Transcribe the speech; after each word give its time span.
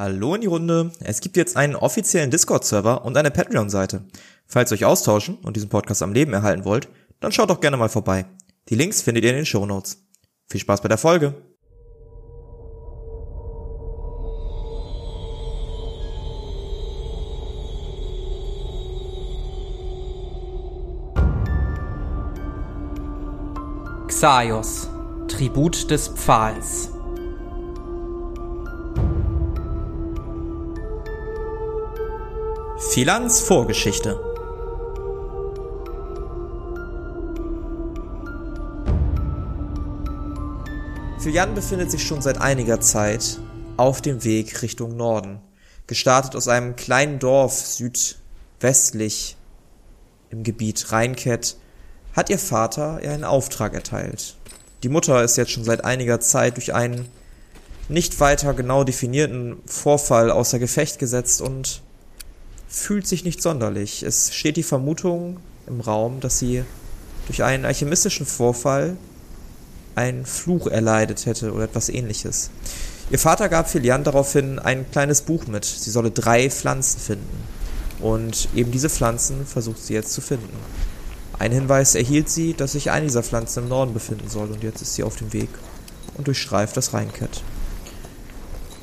Hallo 0.00 0.34
in 0.34 0.40
die 0.40 0.46
Runde. 0.46 0.92
Es 1.00 1.20
gibt 1.20 1.36
jetzt 1.36 1.58
einen 1.58 1.76
offiziellen 1.76 2.30
Discord-Server 2.30 3.04
und 3.04 3.18
eine 3.18 3.30
Patreon-Seite. 3.30 4.02
Falls 4.46 4.72
ihr 4.72 4.76
euch 4.76 4.86
austauschen 4.86 5.36
und 5.42 5.56
diesen 5.56 5.68
Podcast 5.68 6.02
am 6.02 6.14
Leben 6.14 6.32
erhalten 6.32 6.64
wollt, 6.64 6.88
dann 7.20 7.32
schaut 7.32 7.50
doch 7.50 7.60
gerne 7.60 7.76
mal 7.76 7.90
vorbei. 7.90 8.24
Die 8.70 8.76
Links 8.76 9.02
findet 9.02 9.24
ihr 9.24 9.30
in 9.32 9.36
den 9.36 9.44
Show 9.44 9.66
Notes. 9.66 10.02
Viel 10.48 10.58
Spaß 10.58 10.80
bei 10.80 10.88
der 10.88 10.96
Folge. 10.96 11.34
Xaios, 24.08 24.88
Tribut 25.28 25.90
des 25.90 26.08
Pfahls. 26.08 26.88
Philans 32.92 33.40
Vorgeschichte. 33.40 34.18
Philian 41.20 41.54
befindet 41.54 41.92
sich 41.92 42.04
schon 42.04 42.20
seit 42.20 42.40
einiger 42.40 42.80
Zeit 42.80 43.38
auf 43.76 44.00
dem 44.00 44.24
Weg 44.24 44.62
Richtung 44.62 44.96
Norden. 44.96 45.38
Gestartet 45.86 46.34
aus 46.34 46.48
einem 46.48 46.74
kleinen 46.74 47.20
Dorf 47.20 47.54
südwestlich 47.64 49.36
im 50.30 50.42
Gebiet 50.42 50.90
Rheinkett 50.90 51.58
hat 52.14 52.28
ihr 52.28 52.40
Vater 52.40 52.98
ihr 53.04 53.12
einen 53.12 53.22
Auftrag 53.22 53.72
erteilt. 53.72 54.34
Die 54.82 54.88
Mutter 54.88 55.22
ist 55.22 55.36
jetzt 55.36 55.52
schon 55.52 55.62
seit 55.62 55.84
einiger 55.84 56.18
Zeit 56.18 56.56
durch 56.56 56.74
einen 56.74 57.08
nicht 57.88 58.18
weiter 58.18 58.52
genau 58.52 58.82
definierten 58.82 59.58
Vorfall 59.64 60.32
außer 60.32 60.58
Gefecht 60.58 60.98
gesetzt 60.98 61.40
und 61.40 61.82
fühlt 62.70 63.06
sich 63.06 63.24
nicht 63.24 63.42
sonderlich. 63.42 64.02
Es 64.02 64.32
steht 64.32 64.56
die 64.56 64.62
Vermutung 64.62 65.38
im 65.66 65.80
Raum, 65.80 66.20
dass 66.20 66.38
sie 66.38 66.64
durch 67.26 67.42
einen 67.42 67.64
alchemistischen 67.64 68.24
Vorfall 68.24 68.96
einen 69.96 70.24
Fluch 70.24 70.68
erleidet 70.68 71.26
hätte 71.26 71.52
oder 71.52 71.64
etwas 71.64 71.88
ähnliches. 71.88 72.50
Ihr 73.10 73.18
Vater 73.18 73.48
gab 73.48 73.68
Filian 73.68 74.04
daraufhin 74.04 74.60
ein 74.60 74.88
kleines 74.92 75.22
Buch 75.22 75.48
mit. 75.48 75.64
Sie 75.64 75.90
solle 75.90 76.12
drei 76.12 76.48
Pflanzen 76.48 77.00
finden. 77.00 77.44
Und 77.98 78.48
eben 78.54 78.70
diese 78.70 78.88
Pflanzen 78.88 79.44
versucht 79.46 79.84
sie 79.84 79.94
jetzt 79.94 80.12
zu 80.12 80.20
finden. 80.20 80.56
Ein 81.38 81.52
Hinweis 81.52 81.96
erhielt 81.96 82.30
sie, 82.30 82.54
dass 82.54 82.72
sich 82.72 82.90
eine 82.90 83.06
dieser 83.06 83.24
Pflanzen 83.24 83.64
im 83.64 83.68
Norden 83.68 83.92
befinden 83.92 84.28
soll 84.28 84.50
und 84.50 84.62
jetzt 84.62 84.80
ist 84.80 84.94
sie 84.94 85.02
auf 85.02 85.16
dem 85.16 85.32
Weg 85.32 85.48
und 86.16 86.26
durchstreift 86.26 86.76
das 86.76 86.92
Rheinkett. 86.92 87.42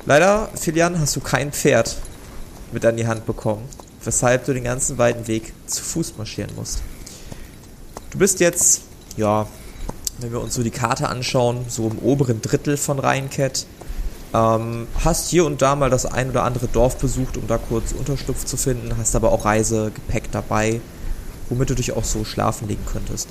Leider, 0.06 0.50
Filian, 0.54 1.00
hast 1.00 1.16
du 1.16 1.20
kein 1.20 1.52
Pferd 1.52 1.96
mit 2.72 2.84
an 2.84 2.96
die 2.96 3.06
Hand 3.06 3.26
bekommen, 3.26 3.62
weshalb 4.04 4.44
du 4.44 4.54
den 4.54 4.64
ganzen 4.64 4.98
weiten 4.98 5.26
Weg 5.26 5.52
zu 5.66 5.82
Fuß 5.82 6.14
marschieren 6.16 6.50
musst. 6.56 6.82
Du 8.10 8.18
bist 8.18 8.40
jetzt, 8.40 8.82
ja, 9.16 9.46
wenn 10.18 10.32
wir 10.32 10.40
uns 10.40 10.54
so 10.54 10.62
die 10.62 10.70
Karte 10.70 11.08
anschauen, 11.08 11.64
so 11.68 11.88
im 11.88 11.98
oberen 11.98 12.42
Drittel 12.42 12.76
von 12.76 12.98
Rheinkett. 12.98 13.66
Ähm, 14.34 14.86
hast 15.02 15.30
hier 15.30 15.46
und 15.46 15.62
da 15.62 15.74
mal 15.74 15.90
das 15.90 16.04
ein 16.04 16.30
oder 16.30 16.44
andere 16.44 16.68
Dorf 16.68 16.98
besucht, 16.98 17.36
um 17.36 17.46
da 17.46 17.56
kurz 17.56 17.92
Unterschlupf 17.92 18.44
zu 18.44 18.56
finden, 18.56 18.96
hast 18.98 19.16
aber 19.16 19.32
auch 19.32 19.44
Reisegepäck 19.44 20.30
dabei, 20.32 20.80
womit 21.48 21.70
du 21.70 21.74
dich 21.74 21.92
auch 21.92 22.04
so 22.04 22.24
schlafen 22.24 22.68
legen 22.68 22.84
könntest. 22.84 23.28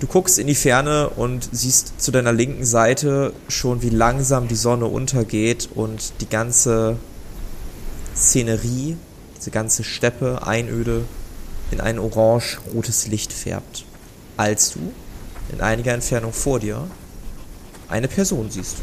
Du 0.00 0.06
guckst 0.06 0.38
in 0.38 0.46
die 0.46 0.54
Ferne 0.54 1.10
und 1.10 1.50
siehst 1.52 2.00
zu 2.00 2.10
deiner 2.10 2.32
linken 2.32 2.64
Seite 2.64 3.34
schon, 3.48 3.82
wie 3.82 3.90
langsam 3.90 4.48
die 4.48 4.54
Sonne 4.54 4.86
untergeht 4.86 5.68
und 5.74 6.14
die 6.22 6.28
ganze 6.28 6.96
Szenerie, 8.14 8.96
diese 9.36 9.50
ganze 9.50 9.84
Steppe, 9.84 10.46
Einöde, 10.46 11.04
in 11.70 11.80
ein 11.80 11.98
orange-rotes 11.98 13.06
Licht 13.06 13.32
färbt. 13.32 13.84
Als 14.36 14.72
du 14.72 14.80
in 15.52 15.60
einiger 15.60 15.92
Entfernung 15.92 16.32
vor 16.32 16.60
dir 16.60 16.86
eine 17.88 18.08
Person 18.08 18.50
siehst. 18.50 18.76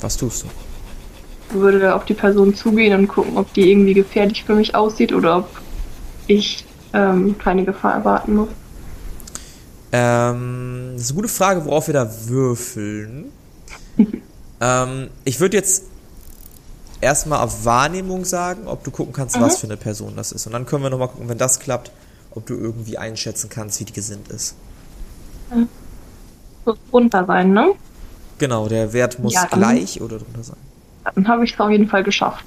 Was 0.00 0.16
tust 0.16 0.42
du? 0.42 0.46
Ich 1.50 1.54
würde 1.54 1.94
auf 1.94 2.04
die 2.04 2.14
Person 2.14 2.54
zugehen 2.54 2.98
und 2.98 3.08
gucken, 3.08 3.36
ob 3.36 3.52
die 3.54 3.70
irgendwie 3.70 3.94
gefährlich 3.94 4.44
für 4.44 4.54
mich 4.54 4.74
aussieht 4.74 5.12
oder 5.12 5.38
ob 5.38 5.48
ich 6.26 6.64
ähm, 6.92 7.36
keine 7.38 7.64
Gefahr 7.64 7.94
erwarten 7.94 8.36
muss. 8.36 8.48
Ähm, 9.92 10.92
das 10.94 11.02
ist 11.02 11.10
eine 11.10 11.16
gute 11.16 11.28
Frage, 11.28 11.64
worauf 11.64 11.88
wir 11.88 11.94
da 11.94 12.08
würfeln. 12.26 13.32
ähm, 14.60 15.08
ich 15.24 15.40
würde 15.40 15.56
jetzt 15.56 15.84
erstmal 17.00 17.40
auf 17.40 17.64
Wahrnehmung 17.64 18.24
sagen, 18.24 18.66
ob 18.66 18.84
du 18.84 18.90
gucken 18.90 19.12
kannst, 19.12 19.36
mhm. 19.36 19.42
was 19.42 19.58
für 19.58 19.66
eine 19.66 19.76
Person 19.76 20.14
das 20.16 20.32
ist. 20.32 20.46
Und 20.46 20.52
dann 20.52 20.66
können 20.66 20.82
wir 20.82 20.90
nochmal 20.90 21.08
gucken, 21.08 21.28
wenn 21.28 21.38
das 21.38 21.60
klappt, 21.60 21.90
ob 22.32 22.46
du 22.46 22.54
irgendwie 22.54 22.98
einschätzen 22.98 23.50
kannst, 23.50 23.80
wie 23.80 23.84
die 23.84 23.92
gesinnt 23.92 24.28
ist. 24.28 24.54
Mhm. 25.52 25.68
Muss 26.64 26.76
drunter 26.90 27.24
sein, 27.26 27.52
ne? 27.52 27.72
Genau, 28.38 28.68
der 28.68 28.92
Wert 28.92 29.18
muss 29.18 29.34
ja, 29.34 29.46
gleich 29.46 30.00
oder 30.00 30.18
drunter 30.18 30.42
sein. 30.42 30.56
Dann 31.14 31.28
habe 31.28 31.44
ich 31.44 31.52
es 31.52 31.60
auf 31.60 31.70
jeden 31.70 31.88
Fall 31.88 32.04
geschafft. 32.04 32.44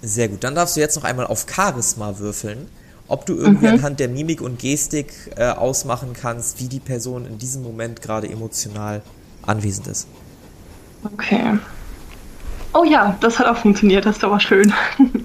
Sehr 0.00 0.28
gut. 0.28 0.42
Dann 0.42 0.54
darfst 0.54 0.76
du 0.76 0.80
jetzt 0.80 0.96
noch 0.96 1.04
einmal 1.04 1.26
auf 1.26 1.46
Charisma 1.48 2.18
würfeln, 2.18 2.68
ob 3.08 3.26
du 3.26 3.36
irgendwie 3.36 3.66
mhm. 3.66 3.74
anhand 3.74 4.00
der 4.00 4.08
Mimik 4.08 4.40
und 4.40 4.58
Gestik 4.58 5.12
äh, 5.36 5.50
ausmachen 5.50 6.12
kannst, 6.12 6.60
wie 6.60 6.68
die 6.68 6.80
Person 6.80 7.26
in 7.26 7.38
diesem 7.38 7.62
Moment 7.62 8.02
gerade 8.02 8.28
emotional 8.28 9.02
anwesend 9.42 9.86
ist. 9.88 10.06
Okay. 11.04 11.58
Oh 12.74 12.84
ja, 12.84 13.16
das 13.20 13.38
hat 13.38 13.46
auch 13.46 13.56
funktioniert, 13.56 14.06
das 14.06 14.16
ist 14.16 14.24
aber 14.24 14.40
schön. 14.40 14.72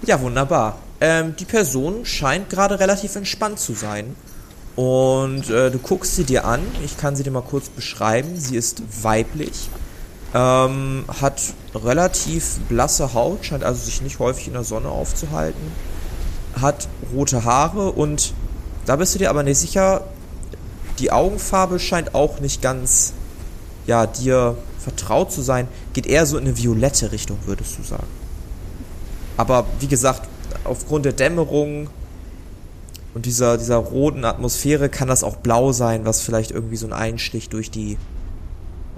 ja, 0.06 0.20
wunderbar. 0.22 0.78
Ähm, 1.00 1.36
die 1.38 1.46
Person 1.46 2.06
scheint 2.06 2.50
gerade 2.50 2.80
relativ 2.80 3.16
entspannt 3.16 3.60
zu 3.60 3.74
sein. 3.74 4.16
Und 4.76 5.50
äh, 5.50 5.72
du 5.72 5.80
guckst 5.80 6.16
sie 6.16 6.24
dir 6.24 6.46
an. 6.46 6.60
Ich 6.86 6.98
kann 6.98 7.16
sie 7.16 7.24
dir 7.24 7.32
mal 7.32 7.42
kurz 7.42 7.70
beschreiben. 7.70 8.38
Sie 8.38 8.56
ist 8.56 8.82
weiblich, 9.04 9.70
ähm, 10.36 11.06
hat 11.22 11.42
relativ 11.74 12.60
blasse 12.70 13.14
Haut, 13.14 13.46
scheint 13.46 13.64
also 13.64 13.84
sich 13.84 14.02
nicht 14.02 14.20
häufig 14.20 14.48
in 14.48 14.54
der 14.54 14.64
Sonne 14.64 14.90
aufzuhalten, 14.90 15.72
hat 16.62 16.88
rote 17.14 17.44
Haare 17.44 17.92
und 17.92 18.34
da 18.86 18.98
bist 18.98 19.16
du 19.16 19.20
dir 19.20 19.30
aber 19.30 19.44
nicht 19.44 19.58
sicher. 19.58 20.04
Die 21.00 21.12
Augenfarbe 21.12 21.80
scheint 21.80 22.14
auch 22.16 22.40
nicht 22.40 22.62
ganz, 22.62 23.14
ja, 23.86 24.06
dir 24.06 24.58
vertraut 24.88 25.34
zu 25.34 25.42
sein, 25.42 25.68
geht 25.92 26.08
eher 26.08 26.26
so 26.26 26.38
in 26.38 26.46
eine 26.46 26.58
violette 26.58 27.12
Richtung, 27.12 27.38
würdest 27.46 27.78
du 27.78 27.84
sagen. 27.84 28.08
Aber 29.36 29.66
wie 29.82 29.88
gesagt, 29.88 30.22
aufgrund 30.64 31.04
der 31.04 31.12
Dämmerung 31.12 31.90
und 33.14 33.26
dieser, 33.26 33.58
dieser 33.58 33.76
roten 33.76 34.24
Atmosphäre 34.24 34.88
kann 34.88 35.10
das 35.10 35.26
auch 35.26 35.36
blau 35.36 35.74
sein, 35.74 36.06
was 36.06 36.22
vielleicht 36.22 36.52
irgendwie 36.52 36.78
so 36.78 36.86
einen 36.86 36.94
Einstich 36.94 37.50
durch 37.50 37.70
die 37.70 37.98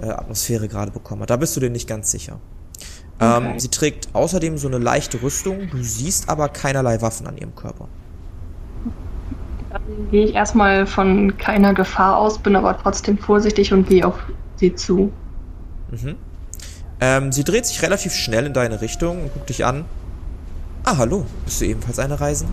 äh, 0.00 0.06
Atmosphäre 0.10 0.68
gerade 0.68 0.92
bekommen 0.92 1.22
hat. 1.22 1.30
Da 1.30 1.36
bist 1.36 1.56
du 1.56 1.60
dir 1.60 1.70
nicht 1.70 1.88
ganz 1.88 2.12
sicher. 2.12 2.38
Ähm, 3.18 3.28
okay. 3.28 3.50
Ähm, 3.52 3.58
sie 3.58 3.68
trägt 3.68 4.08
außerdem 4.12 4.58
so 4.58 4.68
eine 4.68 4.78
leichte 4.78 5.20
Rüstung, 5.22 5.68
du 5.70 5.82
siehst 5.82 6.28
aber 6.28 6.48
keinerlei 6.48 7.02
Waffen 7.02 7.26
an 7.26 7.36
ihrem 7.36 7.56
Körper. 7.56 7.88
Dann 9.70 9.82
gehe 10.12 10.24
ich 10.24 10.34
erstmal 10.34 10.86
von 10.86 11.36
keiner 11.36 11.74
Gefahr 11.74 12.16
aus, 12.16 12.38
bin 12.38 12.54
aber 12.54 12.78
trotzdem 12.78 13.18
vorsichtig 13.18 13.72
und 13.72 13.88
gehe 13.88 14.06
auf 14.06 14.14
sie 14.56 14.74
zu. 14.74 15.10
Mhm. 15.90 16.16
Ähm, 17.00 17.32
sie 17.32 17.44
dreht 17.44 17.66
sich 17.66 17.82
relativ 17.82 18.14
schnell 18.14 18.46
in 18.46 18.52
deine 18.52 18.80
Richtung 18.80 19.22
und 19.22 19.32
guckt 19.32 19.48
dich 19.48 19.64
an. 19.64 19.84
Ah, 20.84 20.96
hallo. 20.98 21.26
Bist 21.44 21.60
du 21.60 21.66
ebenfalls 21.66 21.98
eine 21.98 22.20
Reisende? 22.20 22.52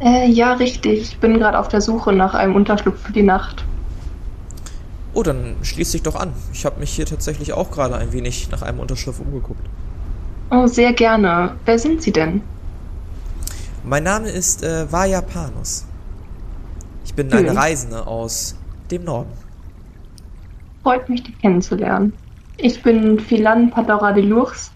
Äh, 0.00 0.28
ja, 0.30 0.54
richtig. 0.54 1.02
Ich 1.02 1.18
bin 1.18 1.38
gerade 1.38 1.58
auf 1.58 1.68
der 1.68 1.80
Suche 1.80 2.12
nach 2.12 2.34
einem 2.34 2.56
Unterschlupf 2.56 3.00
für 3.00 3.12
die 3.12 3.22
Nacht. 3.22 3.64
Oh, 5.12 5.22
dann 5.22 5.56
schließ 5.62 5.92
dich 5.92 6.02
doch 6.02 6.16
an. 6.16 6.32
Ich 6.52 6.66
habe 6.66 6.80
mich 6.80 6.90
hier 6.90 7.06
tatsächlich 7.06 7.52
auch 7.52 7.70
gerade 7.70 7.96
ein 7.96 8.12
wenig 8.12 8.50
nach 8.50 8.62
einem 8.62 8.80
Unterschlupf 8.80 9.20
umgeguckt. 9.20 9.64
Oh, 10.50 10.66
sehr 10.66 10.92
gerne. 10.92 11.56
Wer 11.64 11.78
sind 11.78 12.02
Sie 12.02 12.12
denn? 12.12 12.42
Mein 13.84 14.02
Name 14.02 14.30
ist 14.30 14.62
äh, 14.62 14.90
Vaja 14.90 15.20
Panus. 15.20 15.84
Ich 17.04 17.14
bin 17.14 17.30
hm. 17.30 17.38
eine 17.38 17.56
Reisende 17.56 18.06
aus 18.06 18.56
dem 18.90 19.04
Norden. 19.04 19.30
Freut 20.82 21.08
mich, 21.08 21.22
dich 21.22 21.38
kennenzulernen. 21.38 22.12
Ich 22.56 22.82
bin 22.82 23.18
Philan 23.18 23.70
Padora 23.70 24.12
de 24.12 24.24
Lours 24.24 24.70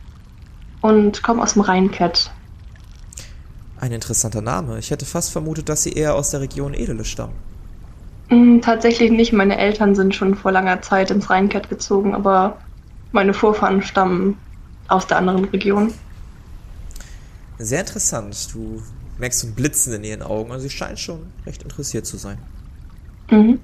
und 0.80 1.22
komme 1.22 1.42
aus 1.42 1.54
dem 1.54 1.62
Rheinkett. 1.62 2.30
Ein 3.80 3.92
interessanter 3.92 4.42
Name. 4.42 4.78
Ich 4.78 4.90
hätte 4.90 5.06
fast 5.06 5.30
vermutet, 5.30 5.68
dass 5.68 5.84
Sie 5.84 5.92
eher 5.92 6.14
aus 6.14 6.30
der 6.30 6.40
Region 6.40 6.74
Edele 6.74 7.04
stammen. 7.04 7.34
Mm, 8.28 8.60
tatsächlich 8.60 9.10
nicht. 9.10 9.32
Meine 9.32 9.56
Eltern 9.56 9.94
sind 9.94 10.14
schon 10.14 10.34
vor 10.34 10.50
langer 10.50 10.82
Zeit 10.82 11.10
ins 11.10 11.30
Rheinkett 11.30 11.68
gezogen, 11.68 12.14
aber 12.14 12.58
meine 13.12 13.32
Vorfahren 13.32 13.82
stammen 13.82 14.36
aus 14.88 15.06
der 15.06 15.18
anderen 15.18 15.44
Region. 15.46 15.92
Sehr 17.58 17.80
interessant. 17.80 18.48
Du 18.52 18.82
merkst 19.18 19.40
so 19.40 19.46
ein 19.46 19.54
Blitzen 19.54 19.92
in 19.94 20.04
ihren 20.04 20.22
Augen. 20.22 20.50
Also 20.50 20.64
sie 20.64 20.70
scheint 20.70 20.98
schon 20.98 21.20
recht 21.46 21.62
interessiert 21.62 22.06
zu 22.06 22.16
sein. 22.16 22.38
Mhm. 23.30 23.60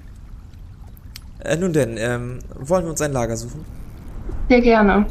Äh, 1.39 1.57
nun 1.57 1.73
denn, 1.73 1.97
ähm, 1.97 2.39
wollen 2.55 2.85
wir 2.85 2.91
uns 2.91 3.01
ein 3.01 3.11
Lager 3.11 3.35
suchen? 3.35 3.65
Sehr 4.47 4.61
gerne. 4.61 5.07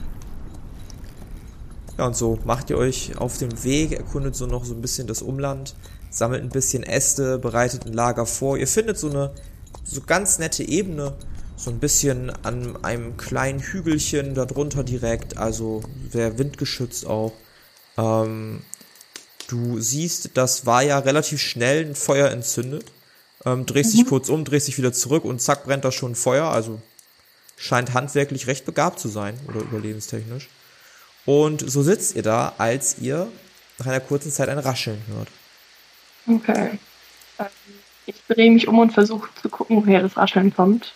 Ja, 1.98 2.06
und 2.06 2.16
so 2.16 2.38
macht 2.44 2.70
ihr 2.70 2.78
euch 2.78 3.16
auf 3.18 3.38
den 3.38 3.62
Weg, 3.62 3.92
erkundet 3.92 4.34
so 4.34 4.46
noch 4.46 4.64
so 4.64 4.74
ein 4.74 4.80
bisschen 4.80 5.06
das 5.06 5.22
Umland, 5.22 5.74
sammelt 6.10 6.42
ein 6.42 6.48
bisschen 6.48 6.82
Äste, 6.82 7.38
bereitet 7.38 7.86
ein 7.86 7.92
Lager 7.92 8.26
vor. 8.26 8.56
Ihr 8.56 8.66
findet 8.66 8.98
so 8.98 9.10
eine 9.10 9.30
so 9.84 10.00
ganz 10.00 10.38
nette 10.38 10.66
Ebene, 10.66 11.14
so 11.56 11.70
ein 11.70 11.78
bisschen 11.78 12.32
an 12.42 12.76
einem 12.84 13.16
kleinen 13.16 13.60
Hügelchen 13.60 14.34
darunter 14.34 14.82
direkt, 14.82 15.36
also 15.36 15.82
sehr 16.10 16.38
windgeschützt 16.38 17.06
auch. 17.06 17.32
Ähm, 17.96 18.62
du 19.48 19.78
siehst, 19.80 20.36
das 20.36 20.66
war 20.66 20.82
ja 20.82 20.98
relativ 20.98 21.40
schnell 21.40 21.84
ein 21.84 21.94
Feuer 21.94 22.30
entzündet. 22.30 22.86
Ähm, 23.44 23.66
drehst 23.66 23.92
dich 23.92 24.06
kurz 24.06 24.30
um, 24.30 24.44
drehst 24.44 24.68
dich 24.68 24.78
wieder 24.78 24.92
zurück 24.92 25.24
und 25.24 25.40
zack 25.40 25.64
brennt 25.64 25.84
da 25.84 25.92
schon 25.92 26.12
ein 26.12 26.16
Feuer. 26.16 26.46
Also 26.46 26.80
scheint 27.56 27.94
handwerklich 27.94 28.46
recht 28.46 28.64
begabt 28.64 28.98
zu 28.98 29.08
sein 29.08 29.38
oder 29.48 29.60
überlebenstechnisch. 29.60 30.48
Und 31.26 31.68
so 31.68 31.82
sitzt 31.82 32.16
ihr 32.16 32.22
da, 32.22 32.54
als 32.58 32.98
ihr 32.98 33.30
nach 33.78 33.86
einer 33.86 34.00
kurzen 34.00 34.30
Zeit 34.30 34.48
ein 34.48 34.58
Rascheln 34.58 35.02
hört. 35.08 35.28
Okay. 36.26 36.78
Ähm, 37.38 37.46
ich 38.06 38.22
drehe 38.28 38.50
mich 38.50 38.68
um 38.68 38.78
und 38.78 38.92
versuche 38.92 39.28
zu 39.40 39.48
gucken, 39.48 39.76
woher 39.76 40.02
das 40.02 40.16
Rascheln 40.16 40.54
kommt. 40.54 40.92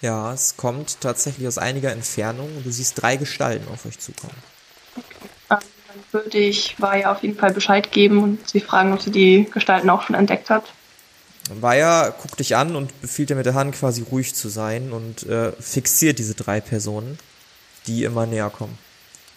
Ja, 0.00 0.32
es 0.32 0.56
kommt 0.56 1.00
tatsächlich 1.00 1.46
aus 1.48 1.58
einiger 1.58 1.90
Entfernung 1.92 2.54
und 2.56 2.66
du 2.66 2.70
siehst 2.70 3.00
drei 3.00 3.16
Gestalten 3.16 3.66
auf 3.72 3.86
euch 3.86 3.98
zukommen. 3.98 4.36
Okay. 4.96 5.28
Ähm, 5.50 5.58
dann 5.88 6.04
würde 6.12 6.38
ich 6.38 6.76
Vaya 6.78 7.12
auf 7.12 7.22
jeden 7.22 7.38
Fall 7.38 7.52
Bescheid 7.52 7.92
geben 7.92 8.22
und 8.22 8.48
sie 8.48 8.60
fragen, 8.60 8.92
ob 8.92 9.00
sie 9.00 9.10
die 9.10 9.48
Gestalten 9.50 9.90
auch 9.90 10.02
schon 10.02 10.16
entdeckt 10.16 10.50
hat. 10.50 10.72
Vaya 11.50 12.10
guckt 12.10 12.40
dich 12.40 12.56
an 12.56 12.74
und 12.74 13.00
befiehlt 13.00 13.30
dir 13.30 13.36
mit 13.36 13.46
der 13.46 13.54
Hand 13.54 13.74
quasi 13.74 14.02
ruhig 14.02 14.34
zu 14.34 14.48
sein 14.48 14.92
und 14.92 15.24
äh, 15.24 15.52
fixiert 15.52 16.18
diese 16.18 16.34
drei 16.34 16.60
Personen, 16.60 17.18
die 17.86 18.04
immer 18.04 18.26
näher 18.26 18.50
kommen. 18.50 18.76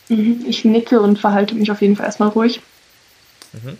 Mhm. 0.07 0.44
Ich 0.47 0.65
nicke 0.65 1.00
und 1.01 1.19
verhalte 1.19 1.56
mich 1.56 1.71
auf 1.71 1.81
jeden 1.81 1.95
Fall 1.95 2.07
erstmal 2.07 2.29
ruhig. 2.29 2.61
Mhm. 3.53 3.77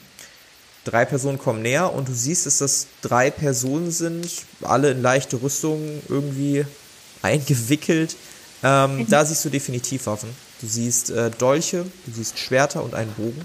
Drei 0.86 1.06
Personen 1.06 1.38
kommen 1.38 1.62
näher 1.62 1.94
und 1.94 2.08
du 2.08 2.14
siehst, 2.14 2.46
dass 2.46 2.60
das 2.60 2.88
drei 3.02 3.32
Personen 3.32 3.92
sind, 3.92 4.30
alle 4.62 4.92
in 4.92 5.02
leichte 5.02 5.42
Rüstung 5.42 6.02
irgendwie 6.08 6.66
eingewickelt. 7.22 8.16
Ähm, 8.64 9.00
mhm. 9.00 9.10
Da 9.10 9.26
siehst 9.26 9.44
du 9.46 9.50
definitiv 9.50 10.06
Waffen. 10.06 10.30
Du 10.62 10.68
siehst 10.68 11.10
äh, 11.10 11.32
Dolche, 11.32 11.86
du 12.06 12.12
siehst 12.12 12.38
Schwerter 12.38 12.84
und 12.84 12.94
einen 12.94 13.12
Bogen. 13.14 13.42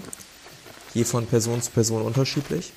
Je 0.93 1.03
von 1.03 1.25
Person 1.25 1.61
zu 1.61 1.71
Person 1.71 2.01
unterschiedlich. 2.01 2.71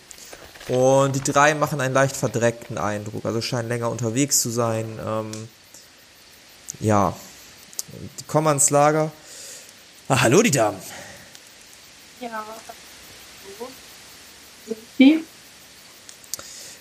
Und 0.69 1.17
die 1.17 1.21
drei 1.21 1.55
machen 1.55 1.81
einen 1.81 1.95
leicht 1.95 2.17
verdreckten 2.17 2.77
Eindruck, 2.77 3.25
also 3.25 3.41
scheinen 3.41 3.69
länger 3.69 3.91
unterwegs 3.91 4.41
zu 4.41 4.51
sein. 4.51 4.99
Ähm, 5.05 5.31
ja, 6.81 7.17
die 8.21 8.25
kommen 8.25 8.49
ans 8.49 8.69
Lager. 8.71 9.11
Ah, 10.09 10.21
hallo, 10.21 10.43
die 10.43 10.51
Damen. 10.51 10.79
Ja. 12.21 12.45
Sind 14.67 14.79
Sie? 14.99 15.25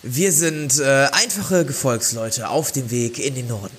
Wir 0.03 0.31
sind 0.31 0.79
äh, 0.79 1.07
einfache 1.11 1.65
Gefolgsleute 1.65 2.49
auf 2.49 2.71
dem 2.71 2.91
Weg 2.91 3.19
in 3.19 3.35
den 3.35 3.47
Norden. 3.47 3.75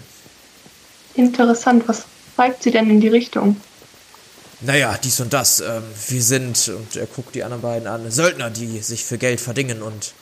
Interessant, 1.14 1.86
was 1.86 2.04
treibt 2.36 2.62
Sie 2.62 2.70
denn 2.70 2.88
in 2.90 3.00
die 3.00 3.08
Richtung? 3.08 3.60
Naja, 4.60 4.98
dies 5.02 5.20
und 5.20 5.32
das. 5.32 5.60
Ähm, 5.60 5.84
wir 6.08 6.22
sind, 6.22 6.68
und 6.68 6.96
er 6.96 7.06
guckt 7.06 7.34
die 7.34 7.44
anderen 7.44 7.62
beiden 7.62 7.86
an, 7.86 8.10
Söldner, 8.10 8.50
die 8.50 8.80
sich 8.80 9.04
für 9.04 9.18
Geld 9.18 9.40
verdingen 9.40 9.82
und. 9.82 10.14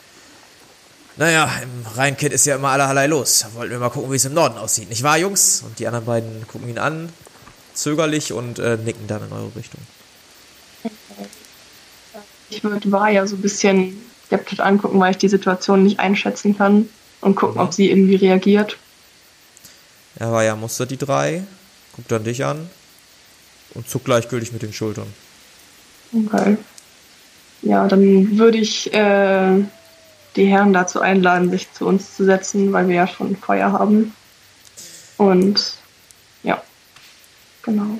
Naja, 1.19 1.49
im 1.63 1.87
Rheinkit 1.95 2.31
ist 2.31 2.45
ja 2.45 2.57
immer 2.57 2.69
allerlei 2.69 3.07
los. 3.07 3.39
Da 3.39 3.53
wollten 3.55 3.71
wir 3.71 3.79
mal 3.79 3.89
gucken, 3.89 4.11
wie 4.11 4.17
es 4.17 4.25
im 4.25 4.35
Norden 4.35 4.59
aussieht. 4.59 4.87
Nicht 4.89 5.01
wahr, 5.01 5.17
Jungs? 5.17 5.63
Und 5.65 5.79
die 5.79 5.87
anderen 5.87 6.05
beiden 6.05 6.47
gucken 6.47 6.69
ihn 6.69 6.77
an, 6.77 7.09
zögerlich 7.73 8.33
und 8.33 8.59
äh, 8.59 8.77
nicken 8.77 9.07
dann 9.07 9.25
in 9.25 9.31
eure 9.31 9.55
Richtung. 9.55 9.81
Ich 12.51 12.63
würde 12.63 12.91
Vaya 12.91 13.25
so 13.25 13.35
ein 13.35 13.41
bisschen 13.41 13.99
skeptisch 14.27 14.59
angucken, 14.59 14.99
weil 14.99 15.09
ich 15.09 15.17
die 15.17 15.27
Situation 15.27 15.81
nicht 15.81 15.99
einschätzen 15.99 16.55
kann 16.55 16.87
und 17.21 17.33
gucken, 17.33 17.55
mhm. 17.55 17.61
ob 17.61 17.73
sie 17.73 17.89
irgendwie 17.89 18.15
reagiert. 18.15 18.77
Ja, 20.19 20.31
Vaya 20.31 20.55
mustert 20.55 20.91
die 20.91 20.97
drei, 20.97 21.41
guckt 21.95 22.11
dann 22.11 22.25
dich 22.25 22.45
an 22.45 22.69
und 23.77 23.87
zuckt 23.87 24.05
gleichgültig 24.05 24.51
mit 24.51 24.63
den 24.63 24.73
Schultern. 24.73 25.07
Okay. 26.11 26.57
Ja, 27.61 27.87
dann 27.87 28.37
würde 28.37 28.57
ich 28.57 28.93
äh, 28.93 29.63
die 30.35 30.45
Herren 30.45 30.73
dazu 30.73 30.99
einladen, 30.99 31.49
sich 31.49 31.71
zu 31.73 31.85
uns 31.85 32.15
zu 32.15 32.25
setzen, 32.25 32.73
weil 32.73 32.87
wir 32.87 32.95
ja 32.95 33.07
schon 33.07 33.35
Feuer 33.35 33.71
haben. 33.71 34.13
Und 35.17 35.73
ja, 36.43 36.61
genau. 37.63 37.99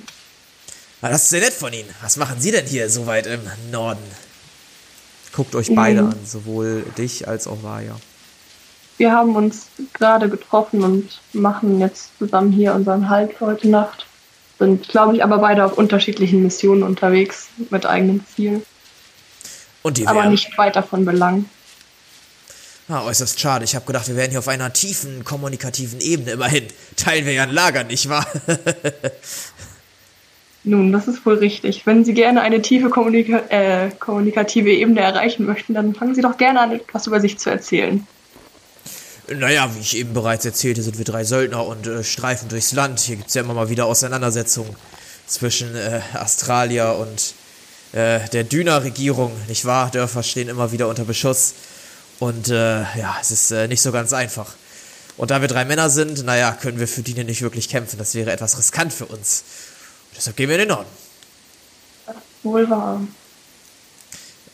Ah, 1.02 1.10
das 1.10 1.24
ist 1.24 1.30
sehr 1.30 1.42
nett 1.42 1.54
von 1.54 1.72
Ihnen. 1.74 1.90
Was 2.02 2.18
machen 2.18 2.40
Sie 2.40 2.52
denn 2.52 2.66
hier 2.66 2.90
so 2.90 3.06
weit 3.06 3.28
im 3.28 3.42
Norden? 3.72 4.04
Guckt 5.32 5.56
euch 5.56 5.74
beide 5.74 6.02
mhm. 6.02 6.10
an, 6.10 6.20
sowohl 6.26 6.84
dich 6.98 7.28
als 7.28 7.48
auch 7.48 7.62
Vaja. 7.62 7.96
Wir 8.98 9.12
haben 9.12 9.36
uns 9.36 9.68
gerade 9.94 10.28
getroffen 10.28 10.84
und 10.84 11.22
machen 11.34 11.80
jetzt 11.80 12.18
zusammen 12.18 12.52
hier 12.52 12.74
unseren 12.74 13.10
Halt 13.10 13.34
für 13.34 13.46
heute 13.46 13.70
Nacht. 13.70 14.07
Sind, 14.60 14.88
glaube 14.88 15.16
ich, 15.16 15.24
aber 15.24 15.38
beide 15.38 15.64
auf 15.64 15.78
unterschiedlichen 15.78 16.42
Missionen 16.42 16.84
unterwegs 16.84 17.48
mit 17.70 17.86
eigenen 17.86 18.26
Zielen. 18.26 18.64
Und 19.84 19.98
die 19.98 20.08
aber 20.08 20.26
nicht 20.26 20.58
weiter 20.58 20.84
von 20.84 21.06
Belang. 21.06 21.46
Ah, 22.90 23.04
äußerst 23.04 23.40
schade. 23.40 23.66
Ich 23.66 23.76
habe 23.76 23.86
gedacht, 23.86 24.08
wir 24.08 24.16
wären 24.16 24.30
hier 24.30 24.40
auf 24.40 24.48
einer 24.48 24.72
tiefen 24.72 25.26
kommunikativen 25.26 26.00
Ebene. 26.00 26.32
Immerhin 26.32 26.68
teilen 26.96 27.26
wir 27.26 27.34
ja 27.34 27.44
ein 27.44 27.52
Lager, 27.52 27.84
nicht 27.84 28.08
wahr? 28.08 28.26
Nun, 30.64 30.92
das 30.92 31.08
ist 31.08 31.26
wohl 31.26 31.36
richtig. 31.36 31.86
Wenn 31.86 32.04
Sie 32.04 32.14
gerne 32.14 32.42
eine 32.42 32.62
tiefe 32.62 32.90
Kommunika 32.90 33.44
äh, 33.50 33.90
kommunikative 34.00 34.72
Ebene 34.72 35.02
erreichen 35.02 35.46
möchten, 35.46 35.74
dann 35.74 35.94
fangen 35.96 36.16
Sie 36.16 36.22
doch 36.22 36.38
gerne 36.38 36.62
an, 36.62 36.72
etwas 36.74 37.08
über 37.08 37.20
sich 37.20 37.38
zu 37.38 37.50
erzählen. 37.50 38.06
Naja, 39.30 39.76
wie 39.76 39.80
ich 39.80 39.98
eben 39.98 40.14
bereits 40.14 40.46
erzählte, 40.46 40.82
sind 40.82 40.98
wir 40.98 41.06
drei 41.06 41.26
Söldner 41.26 41.66
und 41.66 41.86
äh, 41.86 42.04
streifen 42.04 42.48
durchs 42.48 42.72
Land. 42.72 43.00
Hier 43.02 43.18
gibt 43.18 43.28
es 43.28 43.34
ja 43.34 43.42
immer 43.42 43.54
mal 43.54 43.70
wieder 43.70 43.86
Auseinandersetzungen 43.86 44.74
zwischen 45.26 45.76
äh, 45.76 46.02
Australia 46.14 46.92
und 46.92 47.34
äh, 47.92 48.28
der 48.30 48.46
Düner-Regierung, 48.46 49.32
nicht 49.48 49.66
wahr? 49.66 49.92
Dörfer 49.92 50.24
stehen 50.24 50.48
immer 50.48 50.72
wieder 50.72 50.88
unter 50.88 51.04
Beschuss. 51.04 51.56
Und 52.20 52.48
äh, 52.50 52.82
ja, 52.82 53.18
es 53.20 53.32
ist 53.32 53.52
äh, 53.52 53.68
nicht 53.68 53.82
so 53.82 53.92
ganz 53.92 54.14
einfach. 54.14 54.54
Und 55.18 55.32
da 55.32 55.42
wir 55.42 55.48
drei 55.48 55.66
Männer 55.66 55.90
sind, 55.90 56.24
naja, 56.24 56.52
können 56.54 56.80
wir 56.80 56.88
für 56.88 57.02
die 57.02 57.14
nicht 57.24 57.42
wirklich 57.42 57.70
kämpfen. 57.70 57.98
Das 57.98 58.16
wäre 58.16 58.32
etwas 58.32 58.58
riskant 58.58 58.94
für 58.94 59.06
uns. 59.06 59.44
Und 60.10 60.18
deshalb 60.18 60.38
gehen 60.38 60.48
wir 60.48 60.56
in 60.56 60.62
den 60.62 60.70
Norden. 60.70 60.90
Wohl 62.44 62.70
wahr. 62.70 63.02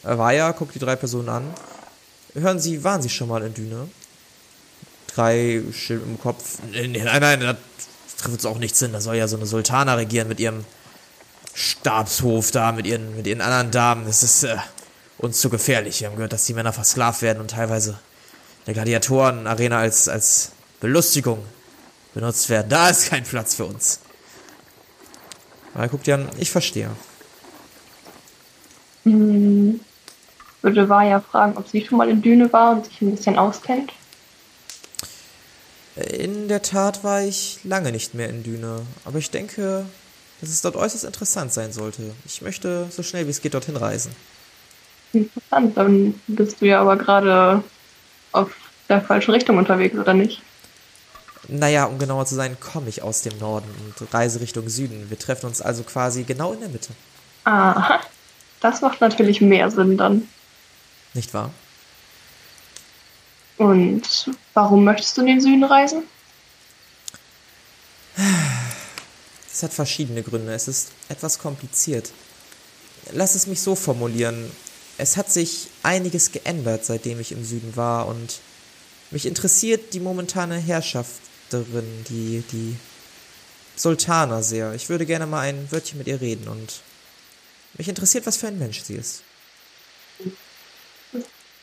Vaya 0.01 0.51
guckt 0.51 0.73
die 0.73 0.79
drei 0.79 0.95
Personen 0.95 1.29
an. 1.29 1.53
Hören 2.33 2.59
Sie, 2.59 2.83
waren 2.83 3.01
Sie 3.01 3.09
schon 3.09 3.27
mal 3.27 3.43
in 3.43 3.53
Düne? 3.53 3.87
Drei 5.15 5.61
Schild 5.73 6.03
im 6.03 6.19
Kopf. 6.19 6.59
Nein, 6.71 6.91
nein, 6.93 7.39
da 7.39 7.55
trifft 8.17 8.39
es 8.39 8.45
auch 8.45 8.57
nichts 8.57 8.79
hin. 8.79 8.93
Da 8.93 9.01
soll 9.01 9.15
ja 9.15 9.27
so 9.27 9.37
eine 9.37 9.45
Sultana 9.45 9.95
regieren 9.95 10.27
mit 10.27 10.39
ihrem 10.39 10.65
Stabshof 11.53 12.51
da, 12.51 12.71
mit 12.71 12.87
ihren, 12.87 13.15
mit 13.15 13.27
ihren 13.27 13.41
anderen 13.41 13.71
Damen. 13.71 14.05
Das 14.05 14.23
ist 14.23 14.43
äh, 14.43 14.57
uns 15.17 15.39
zu 15.39 15.49
gefährlich. 15.49 16.01
Wir 16.01 16.07
haben 16.07 16.15
gehört, 16.15 16.33
dass 16.33 16.45
die 16.45 16.53
Männer 16.53 16.73
versklavt 16.73 17.21
werden 17.21 17.39
und 17.39 17.51
teilweise 17.51 17.91
in 17.91 18.65
der 18.67 18.73
Gladiatoren-Arena 18.75 19.79
als, 19.79 20.07
als 20.07 20.51
Belustigung 20.79 21.43
benutzt 22.13 22.49
werden. 22.49 22.69
Da 22.69 22.89
ist 22.89 23.09
kein 23.09 23.23
Platz 23.23 23.55
für 23.55 23.65
uns. 23.65 23.99
Aber 25.73 25.87
guckt 25.87 26.07
ihr 26.07 26.15
an, 26.15 26.29
ich 26.37 26.51
verstehe. 26.51 26.89
Hm, 29.03 29.79
würde 30.61 30.87
Vaya 30.87 31.19
fragen, 31.19 31.57
ob 31.57 31.67
sie 31.67 31.85
schon 31.85 31.97
mal 31.97 32.09
in 32.09 32.21
Düne 32.21 32.51
war 32.53 32.73
und 32.73 32.85
sich 32.85 33.01
ein 33.01 33.15
bisschen 33.15 33.37
auskennt. 33.37 33.91
In 35.95 36.47
der 36.47 36.61
Tat 36.61 37.03
war 37.03 37.21
ich 37.21 37.59
lange 37.63 37.91
nicht 37.91 38.15
mehr 38.15 38.29
in 38.29 38.43
Düne, 38.43 38.81
aber 39.05 39.19
ich 39.19 39.29
denke, 39.29 39.85
dass 40.41 40.49
es 40.49 40.61
dort 40.61 40.75
äußerst 40.75 41.03
interessant 41.03 41.53
sein 41.53 41.71
sollte. 41.71 42.15
Ich 42.25 42.41
möchte 42.41 42.87
so 42.89 43.03
schnell 43.03 43.27
wie 43.27 43.29
es 43.29 43.41
geht 43.41 43.53
dorthin 43.53 43.77
reisen. 43.77 44.11
Interessant, 45.13 45.77
dann 45.77 46.19
bist 46.27 46.59
du 46.59 46.65
ja 46.65 46.81
aber 46.81 46.97
gerade 46.97 47.63
auf 48.31 48.49
der 48.89 49.01
falschen 49.01 49.31
Richtung 49.31 49.57
unterwegs, 49.57 49.95
oder 49.97 50.15
nicht? 50.15 50.41
Naja, 51.47 51.85
um 51.85 51.99
genauer 51.99 52.25
zu 52.25 52.35
sein, 52.35 52.57
komme 52.59 52.89
ich 52.89 53.03
aus 53.03 53.21
dem 53.21 53.37
Norden 53.37 53.69
und 53.99 54.13
reise 54.13 54.39
Richtung 54.39 54.69
Süden. 54.69 55.09
Wir 55.09 55.19
treffen 55.19 55.45
uns 55.45 55.61
also 55.61 55.83
quasi 55.83 56.23
genau 56.23 56.53
in 56.53 56.61
der 56.61 56.69
Mitte. 56.69 56.93
Aha, 57.43 57.99
das 58.61 58.81
macht 58.81 59.01
natürlich 59.01 59.41
mehr 59.41 59.69
Sinn 59.69 59.97
dann. 59.97 60.27
Nicht 61.13 61.33
wahr? 61.33 61.51
Und 63.57 64.31
warum 64.53 64.83
möchtest 64.83 65.17
du 65.17 65.21
in 65.21 65.27
den 65.27 65.41
Süden 65.41 65.63
reisen? 65.63 66.03
Es 69.51 69.63
hat 69.63 69.73
verschiedene 69.73 70.23
Gründe. 70.23 70.53
Es 70.53 70.67
ist 70.67 70.91
etwas 71.09 71.39
kompliziert. 71.39 72.11
Lass 73.11 73.35
es 73.35 73.47
mich 73.47 73.61
so 73.61 73.75
formulieren. 73.75 74.51
Es 74.97 75.17
hat 75.17 75.31
sich 75.31 75.67
einiges 75.83 76.31
geändert, 76.31 76.85
seitdem 76.85 77.19
ich 77.19 77.31
im 77.31 77.43
Süden 77.43 77.75
war 77.75 78.07
und 78.07 78.39
mich 79.11 79.25
interessiert 79.25 79.93
die 79.93 79.99
momentane 79.99 80.57
Herrschaft 80.57 81.21
darin, 81.49 82.05
die, 82.09 82.43
die 82.51 82.75
Sultana 83.75 84.41
sehr. 84.41 84.73
Ich 84.73 84.89
würde 84.89 85.05
gerne 85.05 85.27
mal 85.27 85.41
ein 85.41 85.71
Wörtchen 85.71 85.97
mit 85.97 86.07
ihr 86.07 86.21
reden 86.21 86.47
und 86.47 86.81
mich 87.77 87.87
interessiert, 87.87 88.25
was 88.25 88.37
für 88.37 88.47
ein 88.47 88.59
Mensch 88.59 88.81
sie 88.81 88.95
ist. 88.95 89.23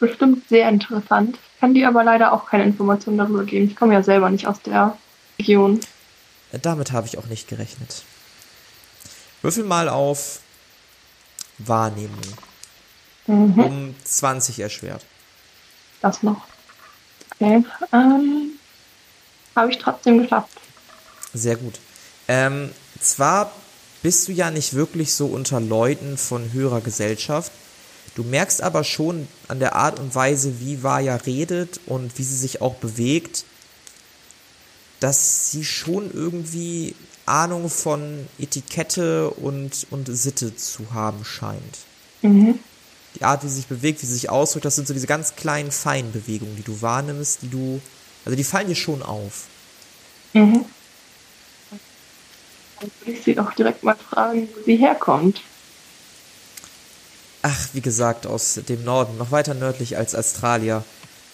Bestimmt 0.00 0.48
sehr 0.48 0.68
interessant. 0.68 1.38
Ich 1.54 1.60
kann 1.60 1.74
dir 1.74 1.86
aber 1.86 2.02
leider 2.02 2.32
auch 2.32 2.46
keine 2.46 2.64
Informationen 2.64 3.18
darüber 3.18 3.44
geben. 3.44 3.66
Ich 3.66 3.76
komme 3.76 3.94
ja 3.94 4.02
selber 4.02 4.30
nicht 4.30 4.46
aus 4.46 4.60
der 4.62 4.96
Region. 5.38 5.80
Damit 6.62 6.90
habe 6.90 7.06
ich 7.06 7.18
auch 7.18 7.26
nicht 7.26 7.48
gerechnet. 7.48 8.02
Würfel 9.42 9.64
mal 9.64 9.88
auf 9.88 10.40
Wahrnehmung. 11.58 12.18
Mhm. 13.26 13.58
Um 13.60 13.94
20 14.02 14.60
erschwert. 14.60 15.04
Das 16.00 16.22
noch. 16.22 16.46
Okay. 17.34 17.64
Ähm, 17.92 18.52
Habe 19.54 19.70
ich 19.70 19.78
trotzdem 19.78 20.22
geschafft. 20.22 20.60
Sehr 21.32 21.56
gut. 21.56 21.78
Ähm, 22.26 22.70
zwar 23.00 23.52
bist 24.02 24.28
du 24.28 24.32
ja 24.32 24.50
nicht 24.50 24.74
wirklich 24.74 25.14
so 25.14 25.26
unter 25.26 25.60
Leuten 25.60 26.16
von 26.16 26.52
höherer 26.52 26.80
Gesellschaft. 26.80 27.52
Du 28.20 28.26
merkst 28.26 28.62
aber 28.62 28.84
schon 28.84 29.26
an 29.48 29.60
der 29.60 29.76
Art 29.76 29.98
und 29.98 30.14
Weise, 30.14 30.60
wie 30.60 30.82
Vaya 30.82 31.16
redet 31.16 31.80
und 31.86 32.18
wie 32.18 32.22
sie 32.22 32.36
sich 32.36 32.60
auch 32.60 32.74
bewegt, 32.74 33.46
dass 35.00 35.50
sie 35.50 35.64
schon 35.64 36.12
irgendwie 36.12 36.94
Ahnung 37.24 37.70
von 37.70 38.28
Etikette 38.38 39.30
und, 39.30 39.86
und 39.90 40.04
Sitte 40.14 40.54
zu 40.54 40.92
haben 40.92 41.24
scheint. 41.24 41.78
Mhm. 42.20 42.58
Die 43.14 43.24
Art, 43.24 43.42
wie 43.42 43.48
sie 43.48 43.54
sich 43.54 43.68
bewegt, 43.68 44.02
wie 44.02 44.06
sie 44.06 44.12
sich 44.12 44.28
ausdrückt, 44.28 44.66
das 44.66 44.76
sind 44.76 44.86
so 44.86 44.92
diese 44.92 45.06
ganz 45.06 45.36
kleinen 45.36 45.70
Feinbewegungen, 45.70 46.56
die 46.56 46.62
du 46.62 46.82
wahrnimmst, 46.82 47.40
die 47.40 47.48
du, 47.48 47.80
also 48.26 48.36
die 48.36 48.44
fallen 48.44 48.68
dir 48.68 48.74
schon 48.74 49.02
auf. 49.02 49.46
Mhm. 50.34 50.66
Dann 52.80 52.90
würde 53.00 53.12
ich 53.12 53.24
sie 53.24 53.34
doch 53.34 53.54
direkt 53.54 53.82
mal 53.82 53.96
fragen, 53.96 54.46
wo 54.54 54.62
sie 54.62 54.76
herkommt. 54.76 55.40
Ach, 57.42 57.68
wie 57.72 57.80
gesagt, 57.80 58.26
aus 58.26 58.60
dem 58.68 58.84
Norden, 58.84 59.16
noch 59.16 59.30
weiter 59.30 59.54
nördlich 59.54 59.96
als 59.96 60.14
Australia. 60.14 60.84